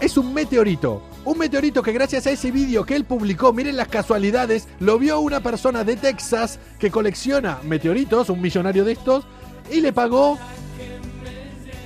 Es 0.00 0.16
un 0.16 0.32
meteorito. 0.32 1.02
Un 1.24 1.38
meteorito 1.38 1.82
que 1.82 1.92
gracias 1.92 2.26
a 2.26 2.30
ese 2.30 2.50
vídeo 2.50 2.84
que 2.84 2.94
él 2.94 3.04
publicó, 3.04 3.52
miren 3.52 3.76
las 3.76 3.88
casualidades, 3.88 4.68
lo 4.80 4.98
vio 4.98 5.18
una 5.20 5.40
persona 5.40 5.82
de 5.84 5.96
Texas 5.96 6.58
que 6.78 6.90
colecciona 6.90 7.58
meteoritos, 7.64 8.30
un 8.30 8.40
millonario 8.40 8.84
de 8.84 8.92
estos, 8.92 9.24
y 9.70 9.80
le 9.80 9.92
pagó 9.92 10.38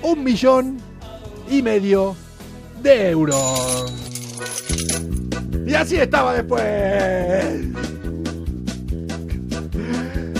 un 0.02 0.22
millón 0.22 0.76
y 1.52 1.62
medio 1.62 2.16
de 2.82 3.10
euros. 3.10 3.92
Y 5.66 5.74
así 5.74 5.96
estaba 5.96 6.34
después. 6.34 6.62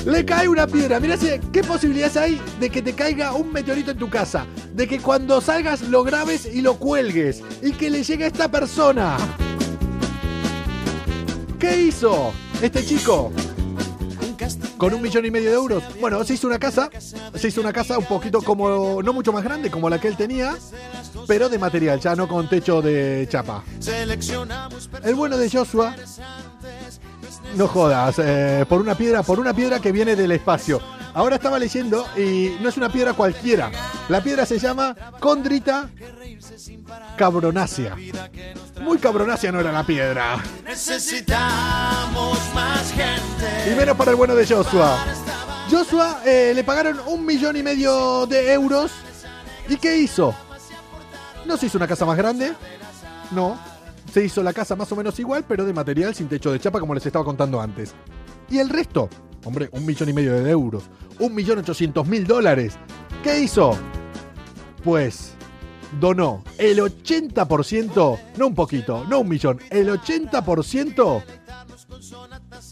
Le 0.06 0.24
cae 0.24 0.48
una 0.48 0.66
piedra. 0.66 0.98
Mira 1.00 1.16
qué 1.52 1.62
posibilidades 1.62 2.16
hay 2.16 2.40
de 2.58 2.70
que 2.70 2.82
te 2.82 2.94
caiga 2.94 3.32
un 3.32 3.52
meteorito 3.52 3.90
en 3.90 3.98
tu 3.98 4.08
casa. 4.08 4.46
De 4.74 4.88
que 4.88 4.98
cuando 5.00 5.40
salgas 5.40 5.82
lo 5.82 6.02
grabes 6.02 6.46
y 6.46 6.62
lo 6.62 6.78
cuelgues. 6.78 7.42
Y 7.62 7.72
que 7.72 7.90
le 7.90 8.02
llegue 8.02 8.24
a 8.24 8.28
esta 8.28 8.50
persona. 8.50 9.16
¿Qué 11.58 11.82
hizo 11.82 12.32
este 12.62 12.84
chico? 12.84 13.32
Con 14.76 14.94
un 14.94 15.02
millón 15.02 15.24
y 15.26 15.30
medio 15.30 15.50
de 15.50 15.56
euros. 15.56 15.82
Bueno, 16.00 16.22
se 16.24 16.34
hizo 16.34 16.46
una 16.46 16.58
casa. 16.58 16.90
Se 17.34 17.48
hizo 17.48 17.60
una 17.60 17.72
casa 17.72 17.98
un 17.98 18.04
poquito 18.06 18.42
como. 18.42 19.02
No 19.02 19.12
mucho 19.12 19.32
más 19.32 19.44
grande 19.44 19.70
como 19.70 19.88
la 19.88 20.00
que 20.00 20.08
él 20.08 20.16
tenía. 20.16 20.56
Pero 21.26 21.48
de 21.48 21.58
material, 21.58 22.00
ya 22.00 22.14
no 22.14 22.26
con 22.28 22.48
techo 22.48 22.82
de 22.82 23.26
chapa. 23.30 23.62
El 25.04 25.14
bueno 25.14 25.36
de 25.36 25.50
Joshua. 25.50 25.94
No 27.56 27.68
jodas, 27.68 28.18
eh, 28.18 28.64
por 28.68 28.80
una 28.80 28.94
piedra, 28.94 29.22
por 29.22 29.38
una 29.38 29.52
piedra 29.52 29.78
que 29.78 29.92
viene 29.92 30.16
del 30.16 30.32
espacio. 30.32 30.80
Ahora 31.14 31.36
estaba 31.36 31.58
leyendo 31.58 32.06
y 32.16 32.56
no 32.62 32.68
es 32.70 32.76
una 32.78 32.90
piedra 32.90 33.12
cualquiera. 33.12 33.70
La 34.08 34.22
piedra 34.22 34.46
se 34.46 34.58
llama 34.58 34.96
Condrita 35.20 35.90
cabronácea. 37.16 37.96
Muy 38.80 38.98
cabronácea 38.98 39.52
no 39.52 39.60
era 39.60 39.72
la 39.72 39.84
piedra. 39.84 40.42
Necesitamos 40.64 42.38
más 42.54 42.92
gente. 42.92 43.70
Y 43.70 43.74
menos 43.74 43.96
para 43.96 44.10
el 44.10 44.16
bueno 44.16 44.34
de 44.34 44.46
Joshua. 44.46 44.98
Joshua 45.70 46.20
eh, 46.24 46.52
le 46.54 46.64
pagaron 46.64 47.00
un 47.06 47.24
millón 47.24 47.56
y 47.56 47.62
medio 47.62 48.26
de 48.26 48.52
euros. 48.52 48.92
¿Y 49.68 49.76
qué 49.76 49.96
hizo? 49.98 50.34
No 51.46 51.56
se 51.56 51.66
hizo 51.66 51.78
una 51.78 51.88
casa 51.88 52.04
más 52.04 52.16
grande. 52.16 52.52
No. 53.30 53.58
Se 54.12 54.24
hizo 54.24 54.42
la 54.42 54.52
casa 54.52 54.76
más 54.76 54.90
o 54.92 54.96
menos 54.96 55.18
igual, 55.18 55.44
pero 55.48 55.64
de 55.64 55.72
material 55.72 56.14
sin 56.14 56.28
techo 56.28 56.52
de 56.52 56.60
chapa, 56.60 56.80
como 56.80 56.94
les 56.94 57.06
estaba 57.06 57.24
contando 57.24 57.60
antes. 57.60 57.94
¿Y 58.50 58.58
el 58.58 58.68
resto? 58.68 59.08
Hombre, 59.44 59.68
un 59.72 59.86
millón 59.86 60.08
y 60.08 60.12
medio 60.12 60.42
de 60.42 60.50
euros. 60.50 60.84
Un 61.18 61.34
millón 61.34 61.58
ochocientos 61.58 62.06
mil 62.06 62.26
dólares. 62.26 62.74
¿Qué 63.22 63.40
hizo? 63.40 63.78
Pues 64.84 65.32
donó 66.00 66.42
el 66.58 66.78
80%, 66.78 68.18
no 68.36 68.46
un 68.46 68.54
poquito, 68.54 69.04
no 69.08 69.20
un 69.20 69.28
millón, 69.28 69.60
el 69.70 69.88
80% 69.88 71.22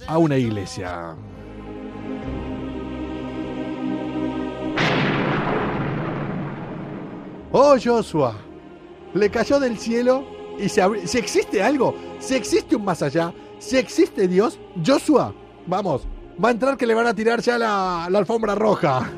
a 0.07 0.19
una 0.19 0.37
iglesia. 0.37 1.17
Oh 7.53 7.77
Joshua, 7.83 8.37
le 9.15 9.31
cayó 9.31 9.59
del 9.59 9.77
cielo 9.77 10.25
y 10.59 10.69
se 10.69 10.83
abrió. 10.83 11.07
Si 11.07 11.19
existe 11.19 11.63
algo, 11.63 11.95
si 12.21 12.35
existe 12.35 12.77
un 12.77 12.85
más 12.85 13.03
allá, 13.03 13.33
si 13.59 13.77
existe 13.77 14.29
Dios, 14.29 14.59
Joshua, 14.85 15.35
vamos, 15.67 16.03
va 16.43 16.49
a 16.49 16.53
entrar 16.53 16.77
que 16.77 16.87
le 16.87 16.95
van 16.95 17.07
a 17.09 17.15
tirar 17.15 17.41
ya 17.41 17.59
la, 17.59 18.07
la 18.09 18.19
alfombra 18.19 18.55
roja. 18.55 19.11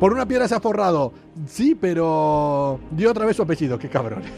Por 0.00 0.12
una 0.12 0.26
piedra 0.26 0.46
se 0.48 0.54
ha 0.54 0.60
forrado. 0.60 1.12
Sí, 1.46 1.74
pero 1.74 2.78
dio 2.90 3.10
otra 3.10 3.24
vez 3.26 3.36
su 3.36 3.42
apellido, 3.42 3.78
qué 3.78 3.88
cabrones. 3.88 4.30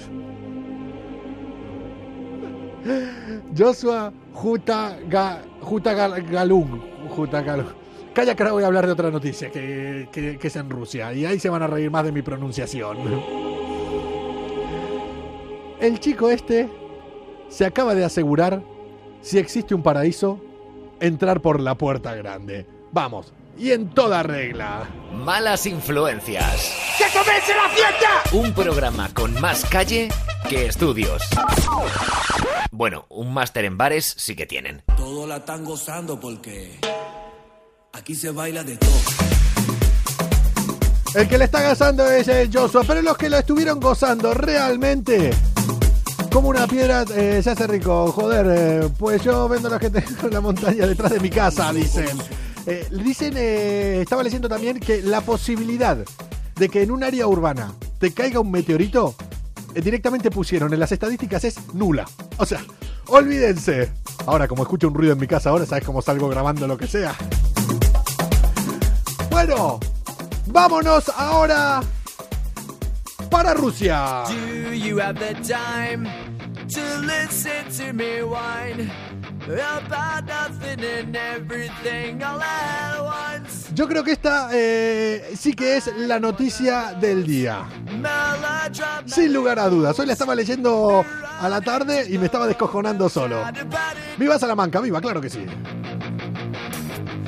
Joshua 3.57 4.13
Jutaga, 4.35 5.43
Jutagalung. 5.63 6.81
Jutagalung. 7.11 7.67
Calla 8.15 8.35
que 8.35 8.43
ahora 8.43 8.53
voy 8.53 8.63
a 8.65 8.67
hablar 8.67 8.87
de 8.87 8.93
otra 8.93 9.11
noticia 9.11 9.51
que, 9.51 10.09
que- 10.13 10.39
que 10.39 10.47
es 10.49 10.57
en 10.57 10.71
Rusia. 10.71 11.13
Y 11.13 11.25
ahí 11.25 11.39
se 11.39 11.49
van 11.49 11.63
a 11.63 11.67
reír 11.67 11.91
más 11.91 12.05
de 12.05 12.13
mi 12.13 12.23
pronunciación. 12.23 12.97
El 15.81 16.01
chico 16.01 16.29
este 16.31 16.69
se 17.49 17.65
acaba 17.65 17.95
de 17.95 18.05
asegurar 18.05 18.61
si 19.21 19.39
existe 19.39 19.75
un 19.75 19.83
paraíso, 19.83 20.41
entrar 21.01 21.41
por 21.41 21.61
la 21.61 21.77
puerta 21.77 22.15
grande. 22.15 22.67
Vamos, 22.93 23.33
y 23.59 23.73
en 23.73 23.91
toda 23.91 24.23
regla. 24.23 24.89
Malas 25.13 25.67
influencias. 25.67 26.73
¡Que 26.97 27.05
comience 27.19 27.55
la 27.55 27.69
fiesta! 27.69 28.09
Un 28.33 28.55
programa 28.55 29.11
con 29.13 29.39
más 29.41 29.65
calle 29.65 30.09
que 30.49 30.67
estudios. 30.67 31.23
Bueno, 32.71 33.07
un 33.09 33.35
máster 33.35 33.65
en 33.65 33.77
bares 33.77 34.15
sí 34.17 34.37
que 34.37 34.47
tienen. 34.47 34.83
Todos 34.97 35.29
la 35.29 35.39
están 35.39 35.65
gozando 35.65 36.21
porque 36.21 36.79
aquí 37.93 38.15
se 38.15 38.31
baila 38.31 38.63
de 38.63 38.77
todo. 38.77 38.91
El 41.15 41.29
que 41.29 41.39
le 41.39 41.45
está 41.45 41.69
gozando 41.69 42.07
es 42.07 42.29
el 42.29 42.51
Joshua, 42.53 42.85
pero 42.87 43.03
los 43.03 43.17
que 43.17 43.31
lo 43.31 43.39
estuvieron 43.39 43.81
gozando 43.81 44.35
realmente 44.35 45.31
Como 46.31 46.51
una 46.51 46.67
piedra 46.67 47.05
eh, 47.17 47.41
se 47.43 47.51
hace 47.51 47.67
rico, 47.67 48.13
joder, 48.13 48.47
eh, 48.51 48.89
pues 48.99 49.25
yo 49.25 49.49
vendo 49.49 49.71
las 49.71 49.81
que 49.81 49.89
tengo 49.91 50.27
en 50.27 50.35
la 50.35 50.41
montaña 50.41 50.87
detrás 50.87 51.11
de 51.11 51.21
mi 51.21 51.31
casa, 51.31 51.73
dicen. 51.73 52.19
Eh, 52.71 52.87
dicen, 52.91 53.33
eh, 53.35 54.03
estaba 54.03 54.23
leyendo 54.23 54.47
también 54.47 54.79
que 54.79 55.01
la 55.01 55.23
posibilidad 55.23 55.97
de 56.55 56.69
que 56.69 56.83
en 56.83 56.91
un 56.91 57.03
área 57.03 57.27
urbana 57.27 57.73
te 57.99 58.13
caiga 58.13 58.41
un 58.41 58.51
meteorito, 58.51 59.15
eh, 59.75 59.81
directamente 59.81 60.31
pusieron 60.31 60.75
en 60.75 60.81
las 60.81 60.93
estadísticas 60.93 61.45
es 61.45 61.73
nula. 61.73 62.07
O 62.37 62.45
sea, 62.45 62.63
olvídense. 63.07 63.91
Ahora, 64.27 64.47
como 64.47 64.65
escucho 64.65 64.87
un 64.87 64.93
ruido 64.93 65.15
en 65.15 65.19
mi 65.19 65.27
casa, 65.27 65.49
ahora 65.49 65.65
sabes 65.65 65.83
cómo 65.83 66.03
salgo 66.03 66.29
grabando 66.29 66.67
lo 66.67 66.77
que 66.77 66.87
sea. 66.87 67.15
Bueno, 69.31 69.81
vámonos 70.49 71.09
ahora 71.17 71.81
para 73.31 73.55
Rusia. 73.55 74.25
Do 74.29 74.75
you 74.75 75.01
have 75.01 75.19
the 75.19 75.35
time 75.37 76.07
about 79.55 80.25
nothing 80.27 80.85
and 80.85 81.17
everything 81.17 82.23
all 82.23 82.41
at 82.43 83.01
once? 83.01 83.71
Yo 83.75 83.87
creo 83.87 84.05
que 84.05 84.13
esta 84.13 84.51
eh, 84.53 85.35
sí 85.39 85.55
que 85.55 85.77
es 85.77 85.87
la 85.97 86.19
noticia 86.19 86.95
del 87.01 87.25
día. 87.27 87.67
Sin 89.07 89.33
lugar 89.33 89.59
a 89.59 89.69
dudas. 89.69 89.99
Hoy 89.99 90.07
la 90.07 90.13
estaba 90.13 90.35
leyendo 90.35 91.05
a 91.41 91.49
la 91.49 91.61
tarde 91.61 92.07
y 92.09 92.19
me 92.19 92.27
estaba 92.27 92.47
descojonando 92.47 93.09
solo. 93.09 93.43
¡Viva 94.19 94.39
Salamanca! 94.39 94.81
¡Viva! 94.81 95.01
Claro 95.01 95.21
que 95.21 95.31
sí. 95.31 95.47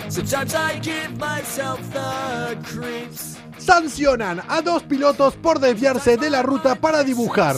Sometimes 0.09 0.55
I 0.55 0.81
give 0.83 1.11
myself 1.19 1.79
the 1.93 2.57
creeps. 2.65 3.39
Sancionan 3.59 4.41
a 4.49 4.61
dos 4.63 4.83
pilotos 4.83 5.35
por 5.37 5.61
desviarse 5.61 6.17
de 6.17 6.31
la 6.31 6.43
ruta 6.43 6.75
para 6.75 7.05
dibujar 7.05 7.57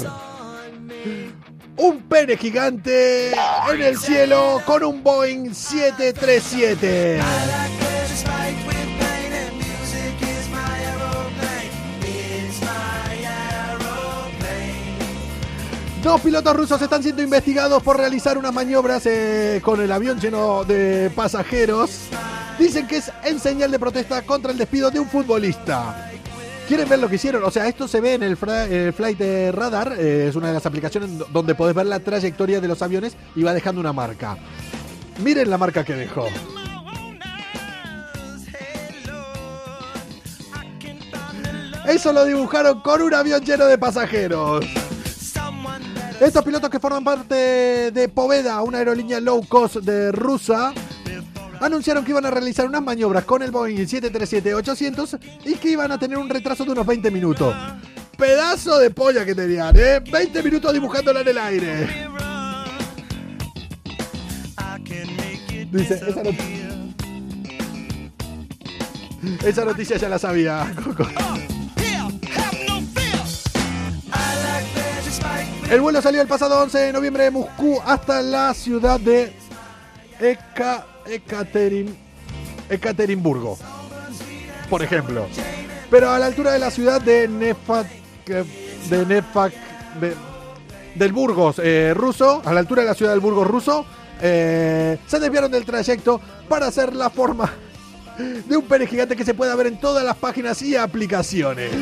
un 1.83 2.01
pene 2.03 2.37
gigante 2.37 3.33
en 3.33 3.83
el 3.83 3.99
cielo 3.99 4.63
con 4.65 4.85
un 4.85 5.03
Boeing 5.03 5.53
737. 5.53 7.21
Dos 16.05 16.21
pilotos 16.21 16.57
rusos 16.57 16.81
están 16.81 17.03
siendo 17.03 17.23
investigados 17.23 17.83
por 17.83 17.97
realizar 17.97 18.39
unas 18.39 18.53
maniobras 18.53 19.05
eh, 19.07 19.61
con 19.65 19.81
el 19.81 19.91
avión 19.91 20.21
lleno 20.21 20.63
de 20.65 21.11
pasajeros. 21.15 22.03
Dicen 22.61 22.87
que 22.87 22.99
es 22.99 23.11
en 23.25 23.41
señal 23.41 23.73
de 23.73 23.79
protesta 23.81 24.23
contra 24.23 24.53
el 24.53 24.59
despido 24.59 24.91
de 24.91 25.01
un 25.01 25.09
futbolista. 25.09 26.12
¿Quieren 26.69 26.89
ver 26.89 27.01
lo 27.01 27.09
que 27.09 27.17
hicieron? 27.17 27.45
O 27.45 27.51
sea, 27.51 27.67
esto 27.69 27.87
se 27.87 28.01
ve 28.01 28.15
en 28.15 28.23
el, 28.23 28.37
Flight 28.37 29.21
Radar, 29.53 29.95
eh, 29.99 30.29
es 30.29 30.37
una 30.37 30.49
de 30.49 30.55
las 30.55 30.65
aplicaciones 30.65 31.19
do- 31.19 31.27
donde 31.33 31.55
podés 31.55 31.75
ver 31.75 31.87
la 31.87 32.01
trayectoria 32.01 32.61
de 32.61 32.69
los 32.69 32.81
aviones 32.81 33.15
y 33.35 33.43
va 33.43 33.53
dejando 33.53 33.81
una 33.81 33.93
marca. 33.93 34.39
Miren 35.23 35.51
la 35.51 35.59
marca 35.59 35.85
que 35.85 35.95
dejó. 35.95 36.27
Eso 41.87 42.13
lo 42.13 42.25
dibujaron 42.25 42.81
con 42.81 43.03
un 43.03 43.13
avión 43.15 43.43
lleno 43.45 43.67
de 43.67 43.77
pasajeros. 43.77 44.65
Estos 46.21 46.45
pilotos 46.45 46.71
que 46.71 46.79
forman 46.79 47.03
parte 47.03 47.91
de 47.91 48.09
Poveda, 48.09 48.63
una 48.63 48.79
aerolínea 48.79 49.19
low 49.21 49.45
cost 49.49 49.77
de 49.77 50.13
rusa, 50.13 50.73
anunciaron 51.63 52.05
que 52.05 52.11
iban 52.11 52.27
a 52.27 52.31
realizar 52.31 52.67
unas 52.67 52.83
maniobras 52.83 53.25
con 53.25 53.43
el 53.43 53.51
Boeing 53.51 53.87
737-800 53.87 55.19
y 55.45 55.55
que 55.55 55.71
iban 55.71 55.91
a 55.93 55.99
tener 55.99 56.19
un 56.19 56.29
retraso 56.29 56.65
de 56.65 56.73
unos 56.73 56.87
20 56.87 57.11
minutos. 57.11 57.55
Pedazo 58.17 58.79
de 58.79 58.91
polla 58.91 59.25
que 59.25 59.35
tenían, 59.35 59.75
¿eh? 59.77 60.01
20 60.01 60.43
minutos 60.43 60.73
dibujándola 60.73 61.21
en 61.21 61.29
el 61.29 61.39
aire. 61.39 62.09
Dice, 65.71 65.95
esa, 65.95 66.23
not- 66.23 66.35
esa 69.45 69.65
noticia 69.65 69.97
ya 69.97 70.09
la 70.09 70.19
sabía, 70.19 70.71
Coco. 70.85 71.07
El 75.71 75.81
vuelo 75.81 76.03
salió 76.03 76.21
el 76.21 76.29
pasado 76.29 76.61
11 76.63 76.79
de 76.79 76.93
noviembre 76.93 77.25
de 77.25 77.31
Moscú 77.31 77.81
hasta 77.87 78.21
la 78.21 78.53
ciudad 78.53 79.01
de 79.01 79.33
Eka, 80.21 80.85
Ekaterin, 81.07 81.95
Ekaterinburgo, 82.69 83.59
por 84.71 84.83
ejemplo. 84.83 85.27
Pero 85.91 86.11
a 86.11 86.19
la 86.19 86.27
altura 86.27 86.53
de 86.53 86.59
la 86.59 86.71
ciudad 86.71 87.01
de 87.01 87.29
Nefak, 87.29 87.87
de 88.27 89.07
Nefak, 89.07 89.53
de- 90.01 90.15
del 90.95 91.13
Burgos 91.13 91.59
eh, 91.63 91.93
ruso, 91.95 92.43
a 92.45 92.53
la 92.53 92.61
altura 92.61 92.83
de 92.83 92.89
la 92.89 92.95
ciudad 92.95 93.13
del 93.13 93.21
Burgos 93.21 93.47
ruso, 93.47 93.85
eh, 94.21 94.99
se 95.07 95.19
desviaron 95.21 95.51
del 95.51 95.65
trayecto 95.65 96.21
para 96.49 96.67
hacer 96.67 96.95
la 96.95 97.11
forma 97.11 97.51
de 98.47 98.57
un 98.57 98.65
pene 98.65 98.87
gigante 98.87 99.17
que 99.17 99.25
se 99.25 99.35
pueda 99.35 99.55
ver 99.57 99.67
en 99.67 99.79
todas 99.81 100.05
las 100.05 100.17
páginas 100.17 100.61
y 100.63 100.77
aplicaciones. 100.77 101.73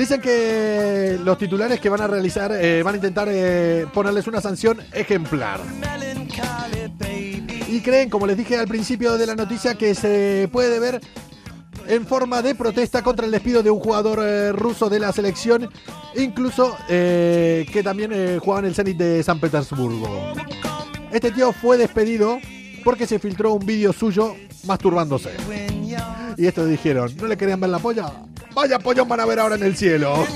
Dicen 0.00 0.22
que 0.22 1.18
los 1.22 1.36
titulares 1.36 1.78
que 1.78 1.90
van 1.90 2.00
a 2.00 2.06
realizar 2.06 2.52
eh, 2.52 2.82
van 2.82 2.94
a 2.94 2.96
intentar 2.96 3.28
eh, 3.30 3.86
ponerles 3.92 4.26
una 4.26 4.40
sanción 4.40 4.78
ejemplar. 4.94 5.60
Y 7.68 7.80
creen, 7.82 8.08
como 8.08 8.26
les 8.26 8.38
dije 8.38 8.56
al 8.56 8.66
principio 8.66 9.18
de 9.18 9.26
la 9.26 9.34
noticia, 9.34 9.74
que 9.74 9.94
se 9.94 10.48
puede 10.50 10.80
ver 10.80 11.02
en 11.86 12.06
forma 12.06 12.40
de 12.40 12.54
protesta 12.54 13.02
contra 13.02 13.26
el 13.26 13.32
despido 13.32 13.62
de 13.62 13.70
un 13.70 13.78
jugador 13.78 14.20
eh, 14.22 14.52
ruso 14.52 14.88
de 14.88 15.00
la 15.00 15.12
selección, 15.12 15.68
incluso 16.16 16.78
que 16.88 17.82
también 17.84 18.40
jugaba 18.40 18.60
en 18.60 18.66
el 18.68 18.74
Zenit 18.74 18.96
de 18.96 19.22
San 19.22 19.38
Petersburgo. 19.38 20.32
Este 21.12 21.30
tío 21.30 21.52
fue 21.52 21.76
despedido 21.76 22.38
porque 22.84 23.06
se 23.06 23.18
filtró 23.18 23.52
un 23.52 23.66
vídeo 23.66 23.92
suyo 23.92 24.34
masturbándose. 24.64 25.32
Y 26.38 26.46
esto 26.46 26.64
dijeron, 26.64 27.14
¿no 27.20 27.26
le 27.26 27.36
querían 27.36 27.60
ver 27.60 27.68
la 27.68 27.78
polla? 27.78 28.10
Vaya 28.54 28.78
pollón 28.78 29.08
van 29.08 29.20
a 29.20 29.24
ver 29.26 29.38
ahora 29.40 29.54
en 29.54 29.62
el 29.62 29.76
cielo. 29.76 30.26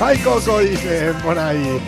¡Ay, 0.00 0.18
Coco! 0.18 0.58
Dicen 0.60 1.14
por 1.24 1.38
ahí. 1.38 1.80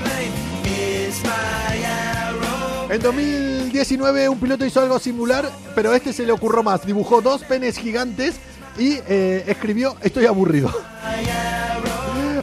En 2.90 3.00
2019 3.00 4.28
un 4.28 4.40
piloto 4.40 4.66
hizo 4.66 4.80
algo 4.80 4.98
similar, 4.98 5.48
pero 5.76 5.92
a 5.92 5.96
este 5.96 6.12
se 6.12 6.24
le 6.26 6.32
ocurrió 6.32 6.62
más. 6.62 6.84
Dibujó 6.84 7.20
dos 7.20 7.42
penes 7.44 7.78
gigantes 7.78 8.36
y 8.78 8.98
eh, 9.08 9.44
escribió 9.46 9.96
Estoy 10.02 10.26
aburrido. 10.26 10.72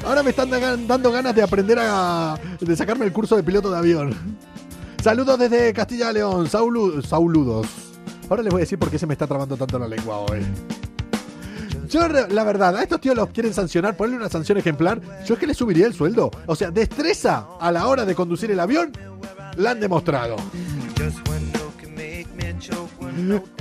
Ahora 0.06 0.24
me 0.24 0.30
están 0.30 0.50
da- 0.50 0.78
dando 0.78 1.12
ganas 1.12 1.36
de 1.36 1.44
aprender 1.44 1.78
a... 1.82 2.40
de 2.62 2.76
sacarme 2.78 3.04
el 3.06 3.12
curso 3.12 3.36
de 3.36 3.44
piloto 3.44 3.70
de 3.70 3.78
avión. 3.78 4.16
Saludos 5.08 5.40
desde 5.40 5.72
Castilla 5.72 6.12
León, 6.12 6.48
Saulu- 6.50 7.02
Sauludos. 7.02 7.66
Ahora 8.30 8.44
les 8.44 8.52
voy 8.52 8.60
a 8.60 8.64
decir 8.64 8.78
por 8.78 8.92
qué 8.92 9.00
se 9.00 9.08
me 9.08 9.14
está 9.14 9.26
trabando 9.26 9.56
tanto 9.56 9.80
la 9.80 9.88
lengua 9.88 10.18
hoy. 10.18 10.46
Yo, 11.90 12.06
la 12.10 12.44
verdad, 12.44 12.76
a 12.76 12.84
estos 12.84 13.00
tíos 13.00 13.16
los 13.16 13.30
quieren 13.30 13.54
sancionar, 13.54 13.96
ponerle 13.96 14.18
una 14.18 14.28
sanción 14.28 14.58
ejemplar. 14.58 15.00
Yo 15.26 15.36
es 15.36 15.40
que 15.40 15.48
les 15.48 15.56
subiría 15.56 15.86
el 15.88 15.94
sueldo. 15.94 16.30
O 16.46 16.58
sea, 16.58 16.72
destreza 16.72 17.48
a 17.58 17.72
la 17.72 17.88
hora 17.88 18.04
de 18.04 18.16
conducir 18.16 18.52
el 18.52 18.60
avión, 18.60 18.92
la 19.56 19.72
han 19.72 19.80
demostrado. 19.80 20.36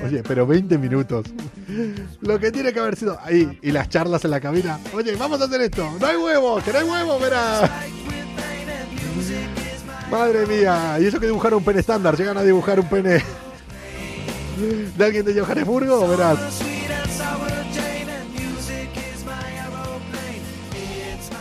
Oye, 0.04 0.24
pero 0.26 0.48
20 0.48 0.78
minutos. 0.78 1.26
Lo 2.22 2.40
que 2.40 2.50
tiene 2.50 2.72
que 2.72 2.80
haber 2.80 2.96
sido 2.96 3.20
ahí 3.22 3.56
y 3.62 3.70
las 3.70 3.88
charlas 3.88 4.24
en 4.24 4.32
la 4.32 4.40
cabina. 4.40 4.80
Oye, 4.92 5.14
vamos 5.14 5.40
a 5.40 5.44
hacer 5.44 5.60
esto. 5.60 5.88
No 6.00 6.06
hay 6.08 6.16
huevo, 6.16 6.60
que 6.64 6.72
no 6.72 6.78
hay 6.80 6.84
huevo, 6.84 7.20
verá. 7.20 7.70
Madre 10.10 10.46
mía, 10.46 10.98
y 11.00 11.06
eso 11.06 11.18
que 11.18 11.26
dibujaron 11.26 11.58
un 11.58 11.64
pene 11.64 11.80
estándar, 11.80 12.16
llegan 12.16 12.38
a 12.38 12.42
dibujar 12.42 12.78
un 12.78 12.88
pene 12.88 13.22
de 14.96 15.04
alguien 15.04 15.24
de 15.24 15.40
Johannesburgo, 15.40 16.08
verás. 16.08 16.38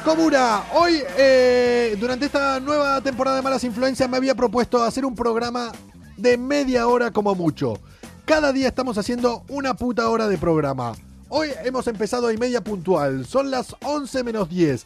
Comuna, 0.03 0.63
hoy 0.73 1.01
eh, 1.17 1.95
durante 1.99 2.25
esta 2.27 2.59
nueva 2.59 3.01
temporada 3.01 3.37
de 3.37 3.41
Malas 3.41 3.63
Influencias 3.63 4.07
me 4.07 4.17
había 4.17 4.35
propuesto 4.35 4.83
hacer 4.83 5.03
un 5.03 5.15
programa 5.15 5.71
de 6.17 6.37
media 6.37 6.87
hora 6.87 7.09
como 7.11 7.33
mucho. 7.33 7.79
Cada 8.25 8.51
día 8.51 8.67
estamos 8.67 8.97
haciendo 8.97 9.43
una 9.49 9.73
puta 9.75 10.07
hora 10.09 10.27
de 10.27 10.37
programa. 10.37 10.93
Hoy 11.29 11.49
hemos 11.63 11.87
empezado 11.87 12.31
y 12.31 12.37
media 12.37 12.63
puntual, 12.63 13.25
son 13.25 13.49
las 13.49 13.75
11 13.83 14.23
menos 14.23 14.49
10. 14.49 14.85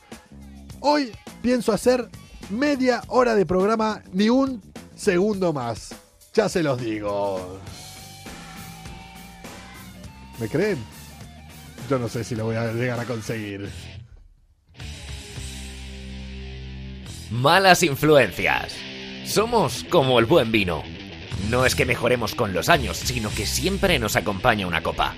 Hoy 0.80 1.12
pienso 1.42 1.74
hacer 1.74 2.10
media 2.50 3.02
hora 3.08 3.36
de 3.36 3.46
programa, 3.46 4.02
ni 4.14 4.30
un 4.30 4.62
segundo 4.96 5.54
más. 5.54 5.96
Ya 6.34 6.50
se 6.50 6.64
los 6.64 6.80
digo. 6.80 7.60
¿Me 10.40 10.48
creen? 10.48 10.78
Yo 11.90 12.00
no 12.00 12.08
sé 12.08 12.24
si 12.24 12.36
lo 12.36 12.46
voy 12.46 12.56
a 12.56 12.72
llegar 12.72 13.00
a 13.00 13.06
conseguir. 13.06 13.70
Malas 17.32 17.84
influencias. 17.84 18.74
Somos 19.26 19.86
como 19.90 20.20
el 20.20 20.26
buen 20.26 20.52
vino. 20.52 20.84
No 21.50 21.66
es 21.66 21.76
que 21.76 21.86
mejoremos 21.86 22.36
con 22.36 22.54
los 22.54 22.70
años, 22.70 22.98
sino 22.98 23.30
que 23.30 23.46
siempre 23.46 24.00
nos 24.00 24.16
acompaña 24.16 24.68
una 24.68 24.82
copa. 24.82 25.16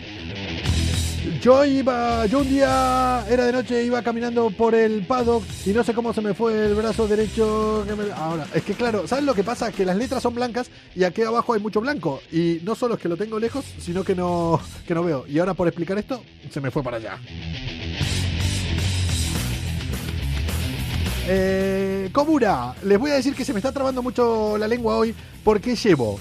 Yo 1.39 1.63
iba, 1.65 2.25
yo 2.25 2.39
un 2.39 2.49
día 2.49 3.23
era 3.29 3.45
de 3.45 3.51
noche, 3.51 3.83
iba 3.83 4.01
caminando 4.01 4.49
por 4.49 4.73
el 4.73 5.05
paddock 5.05 5.43
y 5.65 5.69
no 5.69 5.83
sé 5.83 5.93
cómo 5.93 6.13
se 6.13 6.21
me 6.21 6.33
fue 6.33 6.65
el 6.65 6.73
brazo 6.75 7.07
derecho. 7.07 7.83
que 7.87 7.95
me- 7.95 8.11
Ahora, 8.11 8.47
es 8.55 8.63
que 8.63 8.73
claro, 8.73 9.07
¿sabes 9.07 9.23
lo 9.25 9.35
que 9.35 9.43
pasa? 9.43 9.71
Que 9.71 9.85
las 9.85 9.97
letras 9.97 10.23
son 10.23 10.33
blancas 10.33 10.71
y 10.95 11.03
aquí 11.03 11.21
abajo 11.21 11.53
hay 11.53 11.59
mucho 11.61 11.79
blanco. 11.79 12.21
Y 12.31 12.59
no 12.63 12.73
solo 12.75 12.95
es 12.95 12.99
que 13.01 13.09
lo 13.09 13.17
tengo 13.17 13.39
lejos, 13.39 13.65
sino 13.79 14.03
que 14.03 14.15
no, 14.15 14.59
que 14.87 14.95
no 14.95 15.03
veo. 15.03 15.25
Y 15.27 15.37
ahora 15.37 15.53
por 15.53 15.67
explicar 15.67 15.97
esto, 15.99 16.23
se 16.49 16.59
me 16.59 16.71
fue 16.71 16.81
para 16.81 16.97
allá. 16.97 17.17
Eh, 21.27 22.09
les 22.83 22.99
voy 22.99 23.11
a 23.11 23.15
decir 23.15 23.35
que 23.35 23.45
se 23.45 23.53
me 23.53 23.59
está 23.59 23.71
trabando 23.71 24.01
mucho 24.01 24.57
la 24.57 24.67
lengua 24.67 24.95
hoy 24.97 25.13
porque 25.43 25.75
llevo 25.75 26.19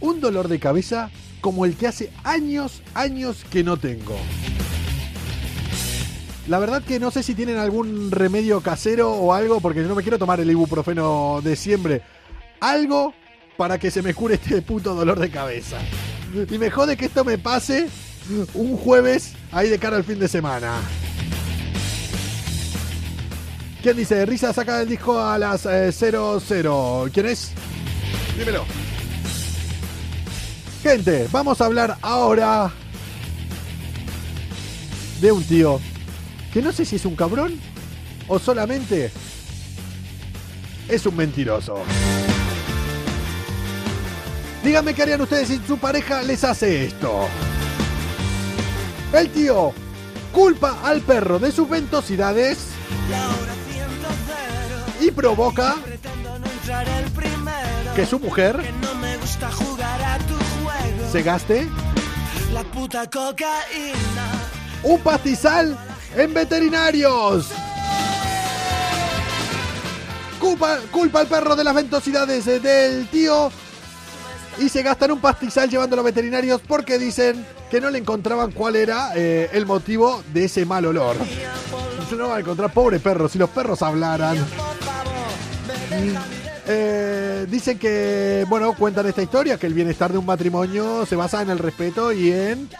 un 0.00 0.20
dolor 0.20 0.48
de 0.48 0.58
cabeza 0.58 1.08
como 1.40 1.64
el 1.64 1.76
que 1.76 1.86
hace 1.86 2.10
años, 2.24 2.82
años 2.94 3.44
que 3.50 3.64
no 3.64 3.76
tengo. 3.76 4.16
La 6.48 6.58
verdad 6.58 6.82
que 6.82 6.98
no 6.98 7.10
sé 7.10 7.22
si 7.22 7.34
tienen 7.34 7.58
algún 7.58 8.10
remedio 8.10 8.60
casero 8.60 9.12
o 9.12 9.32
algo, 9.32 9.60
porque 9.60 9.82
yo 9.82 9.88
no 9.88 9.94
me 9.94 10.02
quiero 10.02 10.18
tomar 10.18 10.40
el 10.40 10.50
ibuprofeno 10.50 11.40
de 11.42 11.54
siempre. 11.54 12.02
Algo 12.60 13.14
para 13.56 13.78
que 13.78 13.90
se 13.90 14.02
me 14.02 14.14
cure 14.14 14.34
este 14.34 14.62
puto 14.62 14.94
dolor 14.94 15.20
de 15.20 15.30
cabeza. 15.30 15.78
Y 16.50 16.58
me 16.58 16.70
jode 16.70 16.96
que 16.96 17.06
esto 17.06 17.24
me 17.24 17.38
pase 17.38 17.88
un 18.54 18.76
jueves 18.76 19.34
ahí 19.52 19.68
de 19.68 19.78
cara 19.78 19.96
al 19.96 20.04
fin 20.04 20.18
de 20.18 20.28
semana. 20.28 20.80
¿Quién 23.82 23.96
dice? 23.96 24.26
Risa 24.26 24.52
saca 24.52 24.82
el 24.82 24.88
disco 24.88 25.18
a 25.18 25.38
las 25.38 25.66
eh, 25.66 25.90
00. 25.92 27.08
¿Quién 27.12 27.26
es? 27.26 27.52
Dímelo. 28.38 28.64
Gente, 30.82 31.28
vamos 31.30 31.60
a 31.60 31.66
hablar 31.66 31.98
ahora 32.00 32.72
de 35.20 35.30
un 35.30 35.44
tío 35.44 35.78
que 36.54 36.62
no 36.62 36.72
sé 36.72 36.86
si 36.86 36.96
es 36.96 37.04
un 37.04 37.14
cabrón 37.14 37.60
o 38.28 38.38
solamente 38.38 39.12
es 40.88 41.04
un 41.04 41.16
mentiroso. 41.16 41.82
Díganme 44.64 44.94
qué 44.94 45.02
harían 45.02 45.20
ustedes 45.20 45.48
si 45.48 45.58
su 45.58 45.76
pareja 45.76 46.22
les 46.22 46.44
hace 46.44 46.86
esto. 46.86 47.28
El 49.12 49.28
tío 49.30 49.74
culpa 50.32 50.78
al 50.82 51.02
perro 51.02 51.38
de 51.38 51.52
sus 51.52 51.68
ventosidades 51.68 52.68
y 54.98 55.10
provoca 55.10 55.76
que 57.94 58.06
su 58.06 58.18
mujer 58.18 58.62
se 61.10 61.22
gaste 61.22 61.68
La 62.52 62.62
puta 62.62 63.08
cocaína. 63.10 64.28
un 64.84 65.00
pastizal 65.00 65.76
en 66.16 66.34
veterinarios. 66.34 67.48
Culpa, 70.38 70.78
culpa 70.90 71.20
al 71.20 71.26
perro 71.26 71.56
de 71.56 71.64
las 71.64 71.74
ventosidades 71.74 72.46
eh, 72.46 72.60
del 72.60 73.08
tío 73.08 73.50
y 74.58 74.68
se 74.68 74.82
gastan 74.82 75.12
un 75.12 75.20
pastizal 75.20 75.68
llevándolo 75.68 76.02
a 76.02 76.04
veterinarios 76.04 76.60
porque 76.66 76.98
dicen 76.98 77.44
que 77.70 77.80
no 77.80 77.90
le 77.90 77.98
encontraban 77.98 78.52
cuál 78.52 78.76
era 78.76 79.10
eh, 79.14 79.50
el 79.52 79.66
motivo 79.66 80.22
de 80.32 80.44
ese 80.44 80.64
mal 80.64 80.86
olor. 80.86 81.16
No 82.16 82.28
va 82.28 82.36
a 82.36 82.40
encontrar, 82.40 82.72
pobre 82.72 82.98
perro, 82.98 83.28
si 83.28 83.38
los 83.38 83.50
perros 83.50 83.82
hablaran. 83.82 84.36
Eh, 86.72 87.46
dicen 87.48 87.80
que, 87.80 88.46
bueno, 88.48 88.74
cuentan 88.74 89.04
esta 89.06 89.22
historia, 89.22 89.58
que 89.58 89.66
el 89.66 89.74
bienestar 89.74 90.12
de 90.12 90.18
un 90.18 90.26
matrimonio 90.26 91.04
se 91.04 91.16
basa 91.16 91.42
en 91.42 91.50
el 91.50 91.58
respeto 91.58 92.12
y 92.12 92.30
en 92.30 92.70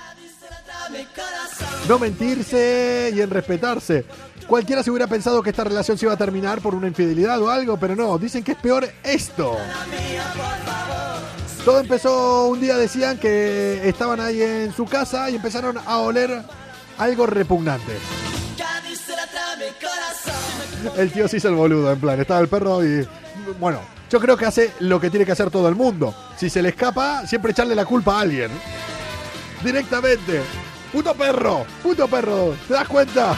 no 1.88 1.98
mentirse 1.98 3.10
y 3.12 3.20
en 3.20 3.30
respetarse. 3.30 4.04
Cualquiera 4.46 4.84
se 4.84 4.92
hubiera 4.92 5.08
pensado 5.08 5.42
que 5.42 5.50
esta 5.50 5.64
relación 5.64 5.98
se 5.98 6.06
iba 6.06 6.12
a 6.12 6.16
terminar 6.16 6.60
por 6.60 6.76
una 6.76 6.86
infidelidad 6.86 7.42
o 7.42 7.50
algo, 7.50 7.78
pero 7.78 7.96
no, 7.96 8.16
dicen 8.16 8.44
que 8.44 8.52
es 8.52 8.58
peor 8.58 8.88
esto. 9.02 9.56
Todo 11.64 11.80
empezó 11.80 12.46
un 12.46 12.60
día, 12.60 12.76
decían 12.76 13.18
que 13.18 13.88
estaban 13.88 14.20
ahí 14.20 14.40
en 14.40 14.72
su 14.72 14.84
casa 14.84 15.28
y 15.30 15.34
empezaron 15.34 15.78
a 15.84 15.98
oler 15.98 16.42
algo 16.96 17.26
repugnante. 17.26 17.92
El 20.96 21.12
tío 21.12 21.26
se 21.26 21.38
hizo 21.38 21.48
el 21.48 21.54
boludo, 21.56 21.90
en 21.90 22.00
plan, 22.00 22.20
estaba 22.20 22.38
el 22.38 22.48
perro 22.48 22.84
y. 22.84 23.06
Bueno, 23.58 23.80
yo 24.10 24.20
creo 24.20 24.36
que 24.36 24.46
hace 24.46 24.72
lo 24.80 25.00
que 25.00 25.10
tiene 25.10 25.26
que 25.26 25.32
hacer 25.32 25.50
todo 25.50 25.68
el 25.68 25.74
mundo. 25.74 26.14
Si 26.36 26.50
se 26.50 26.62
le 26.62 26.70
escapa, 26.70 27.26
siempre 27.26 27.52
echarle 27.52 27.74
la 27.74 27.84
culpa 27.84 28.18
a 28.18 28.20
alguien. 28.22 28.50
Directamente. 29.64 30.42
Puto 30.92 31.14
perro, 31.14 31.64
puto 31.82 32.08
perro, 32.08 32.54
¿te 32.66 32.74
das 32.74 32.88
cuenta? 32.88 33.36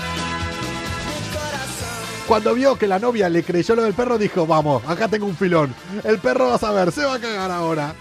Cuando 2.26 2.54
vio 2.54 2.78
que 2.78 2.86
la 2.86 2.98
novia 2.98 3.28
le 3.28 3.42
creyó 3.42 3.74
lo 3.74 3.82
del 3.82 3.92
perro, 3.92 4.16
dijo, 4.16 4.46
vamos, 4.46 4.82
acá 4.86 5.08
tengo 5.08 5.26
un 5.26 5.36
filón. 5.36 5.74
El 6.04 6.18
perro 6.18 6.48
va 6.48 6.54
a 6.54 6.58
saber, 6.58 6.90
se 6.92 7.04
va 7.04 7.16
a 7.16 7.18
cagar 7.18 7.50
ahora. 7.50 7.94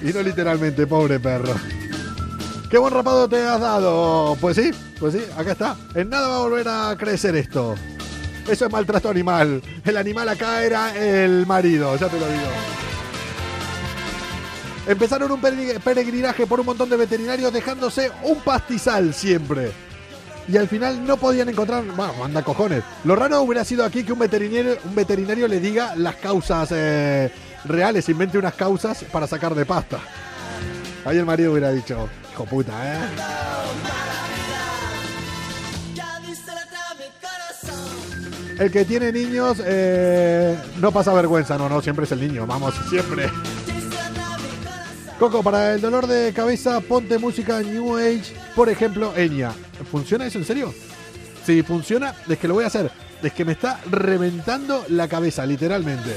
Y 0.00 0.06
no 0.06 0.22
literalmente, 0.22 0.86
pobre 0.86 1.20
perro. 1.20 1.54
¿Qué 2.70 2.78
buen 2.78 2.94
rapado 2.94 3.28
te 3.28 3.46
has 3.46 3.60
dado? 3.60 4.36
Pues 4.40 4.56
sí, 4.56 4.70
pues 4.98 5.14
sí, 5.14 5.22
acá 5.36 5.52
está. 5.52 5.76
En 5.94 6.08
nada 6.08 6.28
va 6.28 6.36
a 6.36 6.40
volver 6.40 6.68
a 6.68 6.96
crecer 6.96 7.36
esto. 7.36 7.74
Eso 8.48 8.66
es 8.66 8.72
maltrato 8.72 9.10
animal. 9.10 9.60
El 9.84 9.96
animal 9.96 10.28
acá 10.28 10.62
era 10.62 10.96
el 10.96 11.46
marido, 11.46 11.96
ya 11.96 12.08
te 12.08 12.18
lo 12.18 12.26
digo. 12.26 12.46
Empezaron 14.86 15.32
un 15.32 15.40
pere- 15.40 15.80
peregrinaje 15.80 16.46
por 16.46 16.60
un 16.60 16.66
montón 16.66 16.88
de 16.88 16.96
veterinarios 16.96 17.52
dejándose 17.52 18.10
un 18.22 18.38
pastizal 18.40 19.12
siempre. 19.14 19.72
Y 20.48 20.56
al 20.56 20.68
final 20.68 21.04
no 21.04 21.16
podían 21.16 21.48
encontrar. 21.48 21.82
Bueno, 21.84 22.12
manda 22.20 22.42
cojones. 22.44 22.84
Lo 23.02 23.16
raro 23.16 23.42
hubiera 23.42 23.64
sido 23.64 23.84
aquí 23.84 24.04
que 24.04 24.12
un 24.12 24.20
veterinario, 24.20 24.78
un 24.84 24.94
veterinario 24.94 25.48
le 25.48 25.58
diga 25.58 25.96
las 25.96 26.14
causas 26.16 26.68
eh, 26.70 27.32
reales, 27.64 28.08
invente 28.08 28.38
unas 28.38 28.54
causas 28.54 29.04
para 29.10 29.26
sacar 29.26 29.56
de 29.56 29.66
pasta. 29.66 29.98
Ahí 31.04 31.18
el 31.18 31.24
marido 31.26 31.50
hubiera 31.50 31.72
dicho, 31.72 32.08
hijo 32.32 32.44
puta, 32.44 32.72
¿eh? 32.84 32.98
El 38.58 38.70
que 38.70 38.84
tiene 38.86 39.12
niños 39.12 39.60
eh, 39.64 40.58
no 40.80 40.90
pasa 40.90 41.12
vergüenza, 41.12 41.58
no, 41.58 41.68
no, 41.68 41.82
siempre 41.82 42.06
es 42.06 42.12
el 42.12 42.20
niño, 42.20 42.46
vamos, 42.46 42.74
siempre. 42.88 43.28
Coco, 45.18 45.42
para 45.42 45.74
el 45.74 45.80
dolor 45.80 46.06
de 46.06 46.32
cabeza, 46.32 46.80
ponte 46.80 47.18
música 47.18 47.60
New 47.60 47.96
Age, 47.96 48.34
por 48.54 48.68
ejemplo, 48.68 49.14
Enya. 49.16 49.52
¿Funciona 49.90 50.26
eso 50.26 50.38
en 50.38 50.44
serio? 50.44 50.74
Si 51.44 51.62
funciona, 51.62 52.14
es 52.28 52.38
que 52.38 52.48
lo 52.48 52.54
voy 52.54 52.64
a 52.64 52.68
hacer. 52.68 52.90
Es 53.22 53.32
que 53.32 53.44
me 53.44 53.52
está 53.52 53.80
reventando 53.90 54.84
la 54.88 55.08
cabeza, 55.08 55.44
literalmente. 55.44 56.14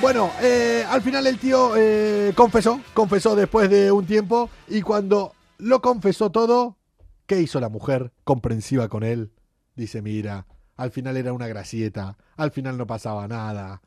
Bueno, 0.00 0.30
eh, 0.40 0.84
al 0.88 1.02
final 1.02 1.26
el 1.26 1.38
tío 1.38 1.74
eh, 1.76 2.32
confesó, 2.34 2.80
confesó 2.94 3.36
después 3.36 3.68
de 3.68 3.92
un 3.92 4.06
tiempo 4.06 4.48
y 4.66 4.80
cuando 4.80 5.34
lo 5.58 5.82
confesó 5.82 6.30
todo, 6.30 6.78
¿qué 7.26 7.40
hizo 7.40 7.60
la 7.60 7.68
mujer 7.68 8.12
comprensiva 8.24 8.88
con 8.88 9.02
él? 9.02 9.30
Dice, 9.80 10.02
mira, 10.02 10.46
al 10.76 10.90
final 10.90 11.16
era 11.16 11.32
una 11.32 11.46
gracieta, 11.46 12.18
al 12.36 12.50
final 12.50 12.76
no 12.76 12.86
pasaba 12.86 13.26
nada, 13.26 13.80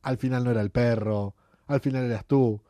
al 0.00 0.16
final 0.16 0.42
no 0.42 0.52
era 0.52 0.62
el 0.62 0.70
perro, 0.70 1.36
al 1.66 1.80
final 1.80 2.06
eras 2.06 2.24
tú. 2.24 2.62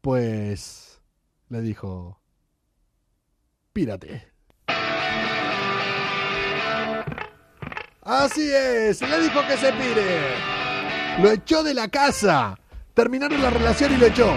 Pues 0.00 1.00
le 1.48 1.60
dijo, 1.60 2.20
pírate. 3.72 4.32
Así 8.02 8.52
es, 8.52 9.00
le 9.02 9.20
dijo 9.20 9.40
que 9.46 9.56
se 9.56 9.72
pire. 9.72 11.22
Lo 11.22 11.30
echó 11.30 11.62
de 11.62 11.74
la 11.74 11.86
casa. 11.86 12.58
Terminaron 12.92 13.40
la 13.40 13.50
relación 13.50 13.92
y 13.92 13.98
lo 13.98 14.06
echó. 14.06 14.34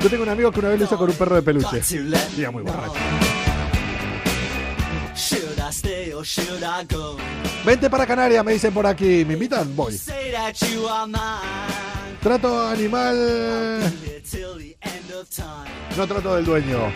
Yo 0.00 0.08
tengo 0.08 0.22
un 0.22 0.30
amigo 0.30 0.50
que 0.50 0.60
una 0.60 0.70
vez 0.70 0.78
lo 0.78 0.86
hizo 0.86 0.96
con 0.96 1.10
un 1.10 1.16
perro 1.16 1.34
de 1.34 1.42
peluche. 1.42 1.82
Y 2.34 2.40
era 2.40 2.50
muy 2.50 2.62
borracho. 2.62 3.25
Vente 7.64 7.90
para 7.90 8.06
Canarias, 8.06 8.44
me 8.44 8.52
dicen 8.52 8.72
por 8.72 8.86
aquí. 8.86 9.24
¿Me 9.24 9.34
invitan? 9.34 9.74
Voy. 9.74 9.98
Trato 12.22 12.66
animal. 12.68 13.92
No 15.96 16.06
trato 16.06 16.36
del 16.36 16.44
dueño. 16.44 16.92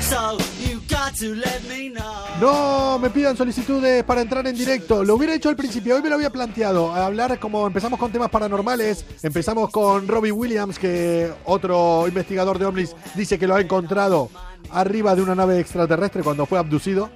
So 0.00 0.36
you 0.60 0.80
got 0.88 1.14
to 1.20 1.34
let 1.34 1.62
me 1.68 1.90
know. 1.90 2.12
No 2.40 2.98
me 2.98 3.08
pidan 3.10 3.36
solicitudes 3.36 4.02
para 4.04 4.20
entrar 4.20 4.46
en 4.46 4.56
directo. 4.56 5.04
Lo 5.04 5.14
hubiera 5.14 5.34
hecho 5.34 5.48
al 5.48 5.56
principio, 5.56 5.94
hoy 5.94 6.02
me 6.02 6.08
lo 6.08 6.16
había 6.16 6.30
planteado. 6.30 6.92
A 6.92 7.06
hablar 7.06 7.38
como 7.38 7.66
empezamos 7.66 7.98
con 7.98 8.10
temas 8.10 8.28
paranormales. 8.28 9.04
Empezamos 9.22 9.70
con 9.70 10.08
Robbie 10.08 10.32
Williams, 10.32 10.78
que 10.78 11.32
otro 11.44 12.06
investigador 12.08 12.58
de 12.58 12.64
ovnis 12.66 12.96
dice 13.14 13.38
que 13.38 13.46
lo 13.46 13.54
ha 13.54 13.60
encontrado 13.60 14.28
arriba 14.70 15.14
de 15.14 15.22
una 15.22 15.34
nave 15.34 15.58
extraterrestre 15.60 16.22
cuando 16.22 16.46
fue 16.46 16.58
abducido. 16.58 17.10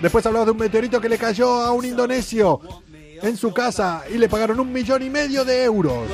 Después 0.00 0.26
hablamos 0.26 0.46
de 0.46 0.52
un 0.52 0.58
meteorito 0.58 1.00
que 1.00 1.08
le 1.08 1.18
cayó 1.18 1.60
a 1.60 1.72
un 1.72 1.84
indonesio 1.84 2.60
en 3.22 3.36
su 3.36 3.52
casa 3.52 4.04
y 4.12 4.18
le 4.18 4.28
pagaron 4.28 4.60
un 4.60 4.72
millón 4.72 5.02
y 5.02 5.10
medio 5.10 5.44
de 5.44 5.64
euros. 5.64 6.08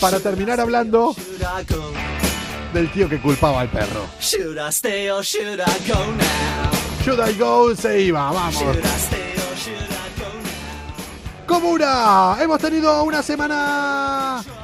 Para 0.00 0.20
terminar 0.20 0.60
hablando 0.60 1.14
del 2.72 2.92
tío 2.92 3.08
que 3.08 3.20
culpaba 3.20 3.62
al 3.62 3.68
perro. 3.68 4.06
Should 7.04 7.20
I 7.20 7.38
go? 7.38 7.74
Se 7.74 8.00
iba, 8.02 8.30
vamos. 8.30 8.62
Comuna, 11.46 12.36
hemos 12.40 12.58
tenido 12.60 13.02
una 13.04 13.22
semana 13.22 14.17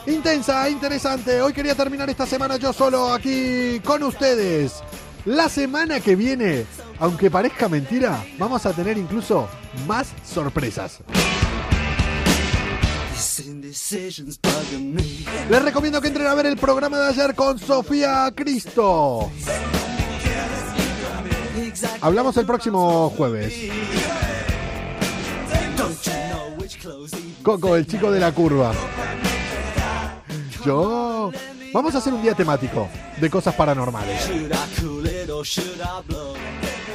intensa, 0.07 0.69
interesante. 0.69 1.41
Hoy 1.41 1.53
quería 1.53 1.75
terminar 1.75 2.09
esta 2.11 2.27
semana 2.27 2.57
yo 2.57 2.73
solo 2.73 3.13
aquí 3.13 3.81
con 3.85 4.03
ustedes. 4.03 4.83
La 5.25 5.49
semana 5.49 6.01
que 6.01 6.17
viene, 6.17 6.67
aunque 6.99 7.31
parezca 7.31 7.69
mentira, 7.69 8.25
vamos 8.39 8.67
a 8.67 8.73
tener 8.73 8.99
incluso 8.99 9.49
más 9.87 10.09
sorpresas. 10.25 11.01
Les 15.51 15.63
recomiendo 15.63 16.01
que 16.01 16.09
entren 16.09 16.27
a 16.27 16.35
ver 16.35 16.47
el 16.47 16.57
programa 16.57 16.99
de 16.99 17.09
ayer 17.09 17.35
con 17.35 17.59
Sofía 17.59 18.31
Cristo. 18.35 19.31
Hablamos 22.01 22.37
el 22.37 22.47
próximo 22.47 23.11
jueves. 23.11 23.55
Coco, 27.43 27.77
el 27.77 27.87
chico 27.87 28.11
de 28.11 28.21
la 28.21 28.33
curva. 28.33 28.73
Yo... 30.65 31.31
Vamos 31.75 31.93
a 31.93 31.99
hacer 31.99 32.15
un 32.15 32.23
día 32.23 32.35
temático 32.35 32.89
de 33.21 33.29
cosas 33.29 33.53
paranormales. 33.57 34.31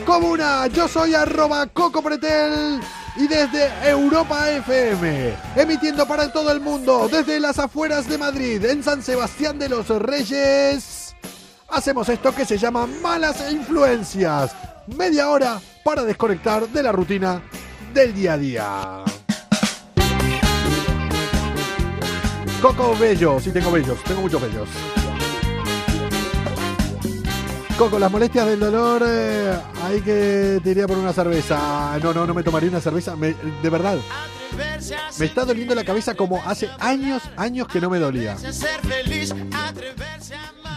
Comuna, 0.05 0.67
yo 0.67 0.87
soy 0.87 1.13
arroba 1.13 1.67
Coco 1.67 2.01
Pretel 2.01 2.79
y 3.17 3.27
desde 3.27 3.69
Europa 3.89 4.49
FM, 4.49 5.35
emitiendo 5.57 6.07
para 6.07 6.31
todo 6.31 6.49
el 6.53 6.61
mundo, 6.61 7.09
desde 7.11 7.41
las 7.41 7.59
afueras 7.59 8.07
de 8.07 8.17
Madrid, 8.17 8.63
en 8.63 8.81
San 8.81 9.03
Sebastián 9.03 9.59
de 9.59 9.67
los 9.67 9.89
Reyes, 9.89 11.13
hacemos 11.67 12.07
esto 12.07 12.33
que 12.33 12.45
se 12.45 12.57
llama 12.57 12.87
Malas 12.87 13.51
Influencias. 13.51 14.55
Media 14.87 15.29
hora 15.29 15.59
para 15.83 16.03
desconectar 16.05 16.69
de 16.69 16.83
la 16.83 16.93
rutina 16.93 17.41
del 17.93 18.13
día 18.13 18.33
a 18.33 18.37
día. 18.37 19.18
Coco 22.61 22.95
Bello, 22.99 23.39
sí 23.39 23.51
tengo 23.51 23.71
bellos, 23.71 23.97
tengo 24.03 24.21
muchos 24.21 24.41
bellos. 24.41 24.67
Coco, 27.77 27.97
las 27.97 28.11
molestias 28.11 28.45
del 28.45 28.59
dolor, 28.59 29.01
eh, 29.07 29.53
hay 29.83 30.01
que 30.01 30.59
te 30.61 30.71
iría 30.71 30.85
por 30.85 30.97
una 30.97 31.13
cerveza. 31.13 31.97
No, 32.03 32.13
no, 32.13 32.27
no 32.27 32.33
me 32.33 32.43
tomaría 32.43 32.69
una 32.69 32.81
cerveza. 32.81 33.15
me- 33.15 33.33
de 33.63 33.69
verdad, 33.69 33.97
me 35.17 35.25
está 35.25 35.45
doliendo 35.45 35.73
la 35.73 35.85
cabeza 35.85 36.13
como 36.15 36.41
hace 36.45 36.69
años, 36.79 37.21
años 37.37 37.69
que 37.69 37.79
no 37.79 37.89
me 37.89 37.99
dolía. 37.99 38.35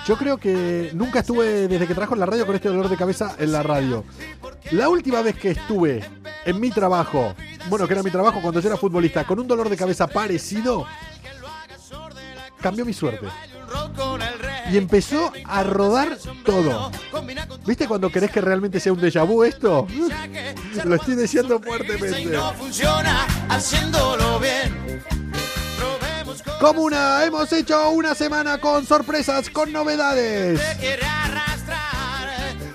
Yo 0.06 0.16
creo 0.16 0.36
que 0.36 0.90
nunca 0.94 1.20
estuve, 1.20 1.66
desde 1.66 1.86
que 1.88 1.94
trabajo 1.94 2.14
en 2.14 2.20
la 2.20 2.26
radio, 2.26 2.46
con 2.46 2.54
este 2.54 2.68
dolor 2.68 2.88
de 2.88 2.96
cabeza 2.96 3.34
en 3.38 3.50
la 3.50 3.64
radio. 3.64 4.04
La 4.70 4.88
última 4.88 5.22
vez 5.22 5.34
que 5.36 5.50
estuve 5.50 6.04
en 6.44 6.60
mi 6.60 6.70
trabajo, 6.70 7.34
bueno, 7.68 7.88
que 7.88 7.94
era 7.94 8.02
mi 8.04 8.10
trabajo 8.12 8.40
cuando 8.40 8.60
yo 8.60 8.68
era 8.68 8.76
futbolista, 8.76 9.24
con 9.24 9.40
un 9.40 9.48
dolor 9.48 9.68
de 9.68 9.76
cabeza 9.76 10.06
parecido, 10.06 10.86
cambió 12.62 12.84
mi 12.84 12.92
suerte. 12.94 13.26
Y 14.70 14.78
empezó 14.78 15.32
a 15.44 15.62
rodar 15.62 16.16
todo. 16.44 16.90
¿Viste 17.66 17.86
cuando 17.86 18.10
querés 18.10 18.30
que 18.30 18.40
realmente 18.40 18.80
sea 18.80 18.92
un 18.92 19.00
déjà 19.00 19.26
vu 19.26 19.44
esto? 19.44 19.86
Lo 20.84 20.94
estoy 20.94 21.16
diciendo 21.16 21.60
fuertemente. 21.60 22.30
con 26.58 26.58
Comuna, 26.58 27.24
hemos 27.24 27.52
hecho 27.52 27.90
una 27.90 28.14
semana 28.14 28.58
con 28.58 28.86
sorpresas, 28.86 29.50
con 29.50 29.72
novedades. 29.72 30.60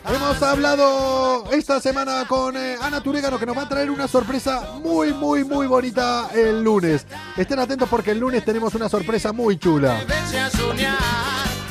Hemos 0.10 0.42
hablado 0.42 1.52
esta 1.52 1.82
semana 1.82 2.24
con 2.28 2.56
eh, 2.56 2.78
Ana 2.82 3.02
Turegano 3.02 3.38
que 3.38 3.46
nos 3.46 3.58
va 3.58 3.64
a 3.64 3.70
traer 3.70 3.92
una 3.92 4.08
sorpresa 4.08 4.76
muy, 4.82 5.14
muy, 5.14 5.44
muy 5.44 5.68
bonita 5.68 6.30
el 6.34 6.64
lunes. 6.64 7.06
Estén 7.36 7.60
atentos 7.60 7.90
porque 7.90 8.12
el 8.12 8.20
lunes 8.20 8.46
tenemos 8.46 8.74
una 8.74 8.88
sorpresa 8.88 9.34
muy 9.34 9.58
chula. 9.58 10.00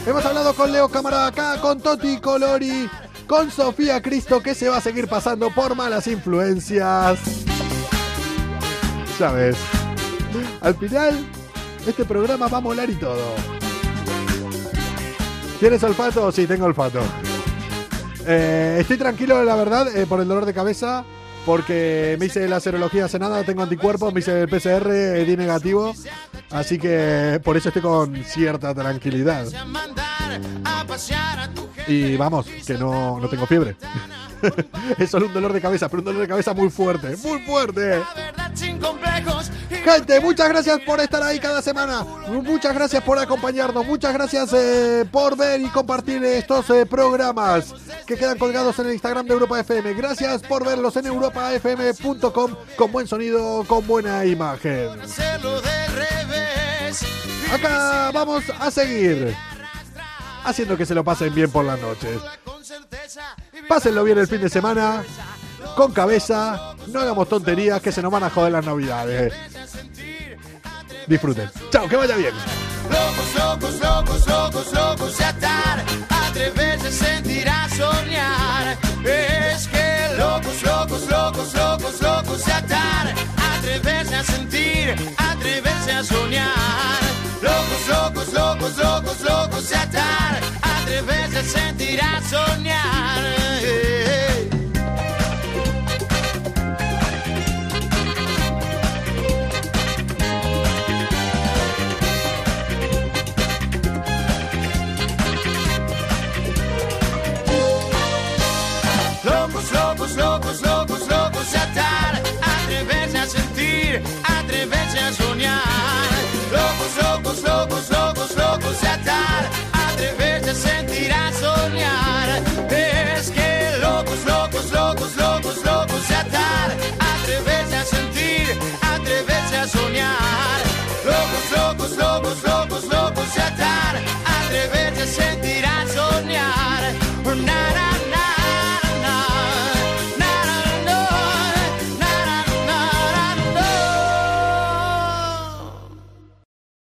Hemos 0.07 0.25
hablado 0.25 0.55
con 0.55 0.71
Leo 0.71 0.89
Cámara 0.91 1.27
acá, 1.27 1.59
con 1.63 1.81
Toti 1.81 2.19
Colori, 2.19 2.91
con 3.27 3.51
Sofía 3.51 4.03
Cristo 4.03 4.43
que 4.43 4.55
se 4.55 4.69
va 4.69 4.77
a 4.77 4.81
seguir 4.83 5.09
pasando 5.09 5.51
por 5.51 5.75
malas 5.75 6.07
influencias. 6.07 7.19
Ya 9.19 9.31
ves. 9.31 9.57
Al 10.61 10.75
final, 10.75 11.27
este 11.87 12.05
programa 12.05 12.49
va 12.49 12.59
a 12.59 12.61
molar 12.61 12.91
y 12.91 12.97
todo. 12.97 13.35
¿Tienes 15.59 15.83
olfato? 15.83 16.31
Sí, 16.31 16.47
tengo 16.47 16.67
olfato. 16.67 17.01
Eh, 18.27 18.79
estoy 18.81 18.97
tranquilo, 18.97 19.43
la 19.45 19.55
verdad, 19.55 19.95
eh, 19.97 20.07
por 20.07 20.21
el 20.21 20.29
dolor 20.29 20.45
de 20.45 20.55
cabeza. 20.55 21.05
Porque 21.45 22.17
me 22.19 22.27
hice 22.27 22.49
la 22.49 22.59
serología 22.59 23.05
hace 23.05 23.21
nada, 23.21 23.45
tengo 23.45 23.63
anticuerpos, 23.63 24.13
me 24.13 24.19
hice 24.19 24.43
el 24.43 24.49
PCR, 24.49 24.91
eh, 24.91 25.25
di 25.25 25.37
negativo. 25.37 25.95
Así 26.51 26.77
que 26.77 27.41
por 27.45 27.57
eso 27.57 27.69
estoy 27.69 27.83
con 27.83 28.17
cierta 28.25 28.75
tranquilidad. 28.75 29.47
Y 31.87 32.17
vamos, 32.17 32.47
que 32.67 32.75
no, 32.75 33.21
no 33.21 33.29
tengo 33.29 33.47
fiebre. 33.47 33.77
es 34.99 35.09
solo 35.09 35.27
un 35.27 35.35
dolor 35.35 35.53
de 35.53 35.61
cabeza, 35.61 35.89
pero 35.89 36.01
un 36.01 36.07
dolor 36.07 36.23
de 36.23 36.29
cabeza 36.29 36.53
muy 36.53 36.69
fuerte, 36.69 37.17
muy 37.19 37.39
fuerte. 37.43 38.03
Complejos. 38.87 39.51
Gente, 39.85 40.21
muchas 40.21 40.49
gracias 40.49 40.81
por 40.81 41.01
estar 41.01 41.23
ahí 41.23 41.39
cada 41.39 41.63
semana. 41.63 42.05
Muchas 42.29 42.75
gracias 42.75 43.03
por 43.03 43.19
acompañarnos. 43.19 43.87
Muchas 43.87 44.13
gracias 44.13 44.53
eh, 44.53 45.05
por 45.11 45.37
ver 45.37 45.61
y 45.61 45.69
compartir 45.69 46.25
estos 46.25 46.69
eh, 46.71 46.87
programas 46.87 47.75
que 48.07 48.17
quedan 48.17 48.39
colgados 48.39 48.79
en 48.79 48.87
el 48.87 48.93
Instagram 48.93 49.27
de 49.27 49.33
Europa 49.33 49.61
FM. 49.61 49.95
Gracias 49.95 50.43
por 50.43 50.65
verlos 50.65 50.97
en 50.97 51.07
europafm.com 51.07 52.57
con 52.77 52.93
buen 52.93 53.07
sonido, 53.07 53.65
con 53.67 53.87
buena 53.87 54.25
imagen. 54.25 54.91
Acá 57.53 58.11
vamos 58.13 58.45
a 58.59 58.71
seguir 58.71 59.35
haciendo 60.45 60.77
que 60.77 60.87
se 60.87 60.95
lo 60.95 61.05
pasen 61.05 61.35
bien 61.35 61.51
por 61.51 61.65
las 61.65 61.81
noches. 61.81 62.21
Pásenlo 63.69 64.05
bien 64.05 64.19
el 64.19 64.27
fin 64.27 64.41
de 64.41 64.49
semana, 64.49 65.05
con 65.75 65.93
cabeza, 65.93 66.75
no 66.89 67.01
hagamos 67.01 67.29
tonterías 67.29 67.81
que 67.81 67.93
se 67.93 68.03
nos 68.03 68.13
van 68.13 68.25
a 68.25 68.31
joder 68.31 68.53
las 68.53 68.65
navidades. 68.65 69.33
Disfruten. 71.07 71.51
Chao, 71.71 71.89
que 71.89 71.97
vaya 71.97 72.17
bien. 72.17 72.35
Locos, 72.91 73.35
locos, 73.35 73.81
locos, 73.81 74.27
locos, 74.27 74.73
locos 74.73 75.19
de 75.19 75.25
atar, 75.25 75.85
atreverse 76.09 76.89
a 76.89 76.93
sentir, 76.93 77.49
a 77.49 77.69
soñar. 77.69 78.79
Es 79.05 79.69
que 79.69 80.17
locos, 80.19 80.63
locos, 80.63 81.09
locos, 81.09 81.55
locos, 81.55 82.01
locos 82.01 82.27
atar, 82.57 83.15
atreverse 83.57 84.15
a 84.15 84.25
sentir, 84.25 84.95
atreverse 85.17 85.93
a 85.93 86.05
soñar. 86.05 87.01
Locos, 87.43 87.89
locos, 87.89 88.33
locos, 88.33 88.79
locos, 88.79 89.21
locos 89.23 89.69
de 89.69 89.77
atar, 89.77 90.41
atreverse 90.63 91.39
a 91.39 91.43
sentir, 91.43 91.66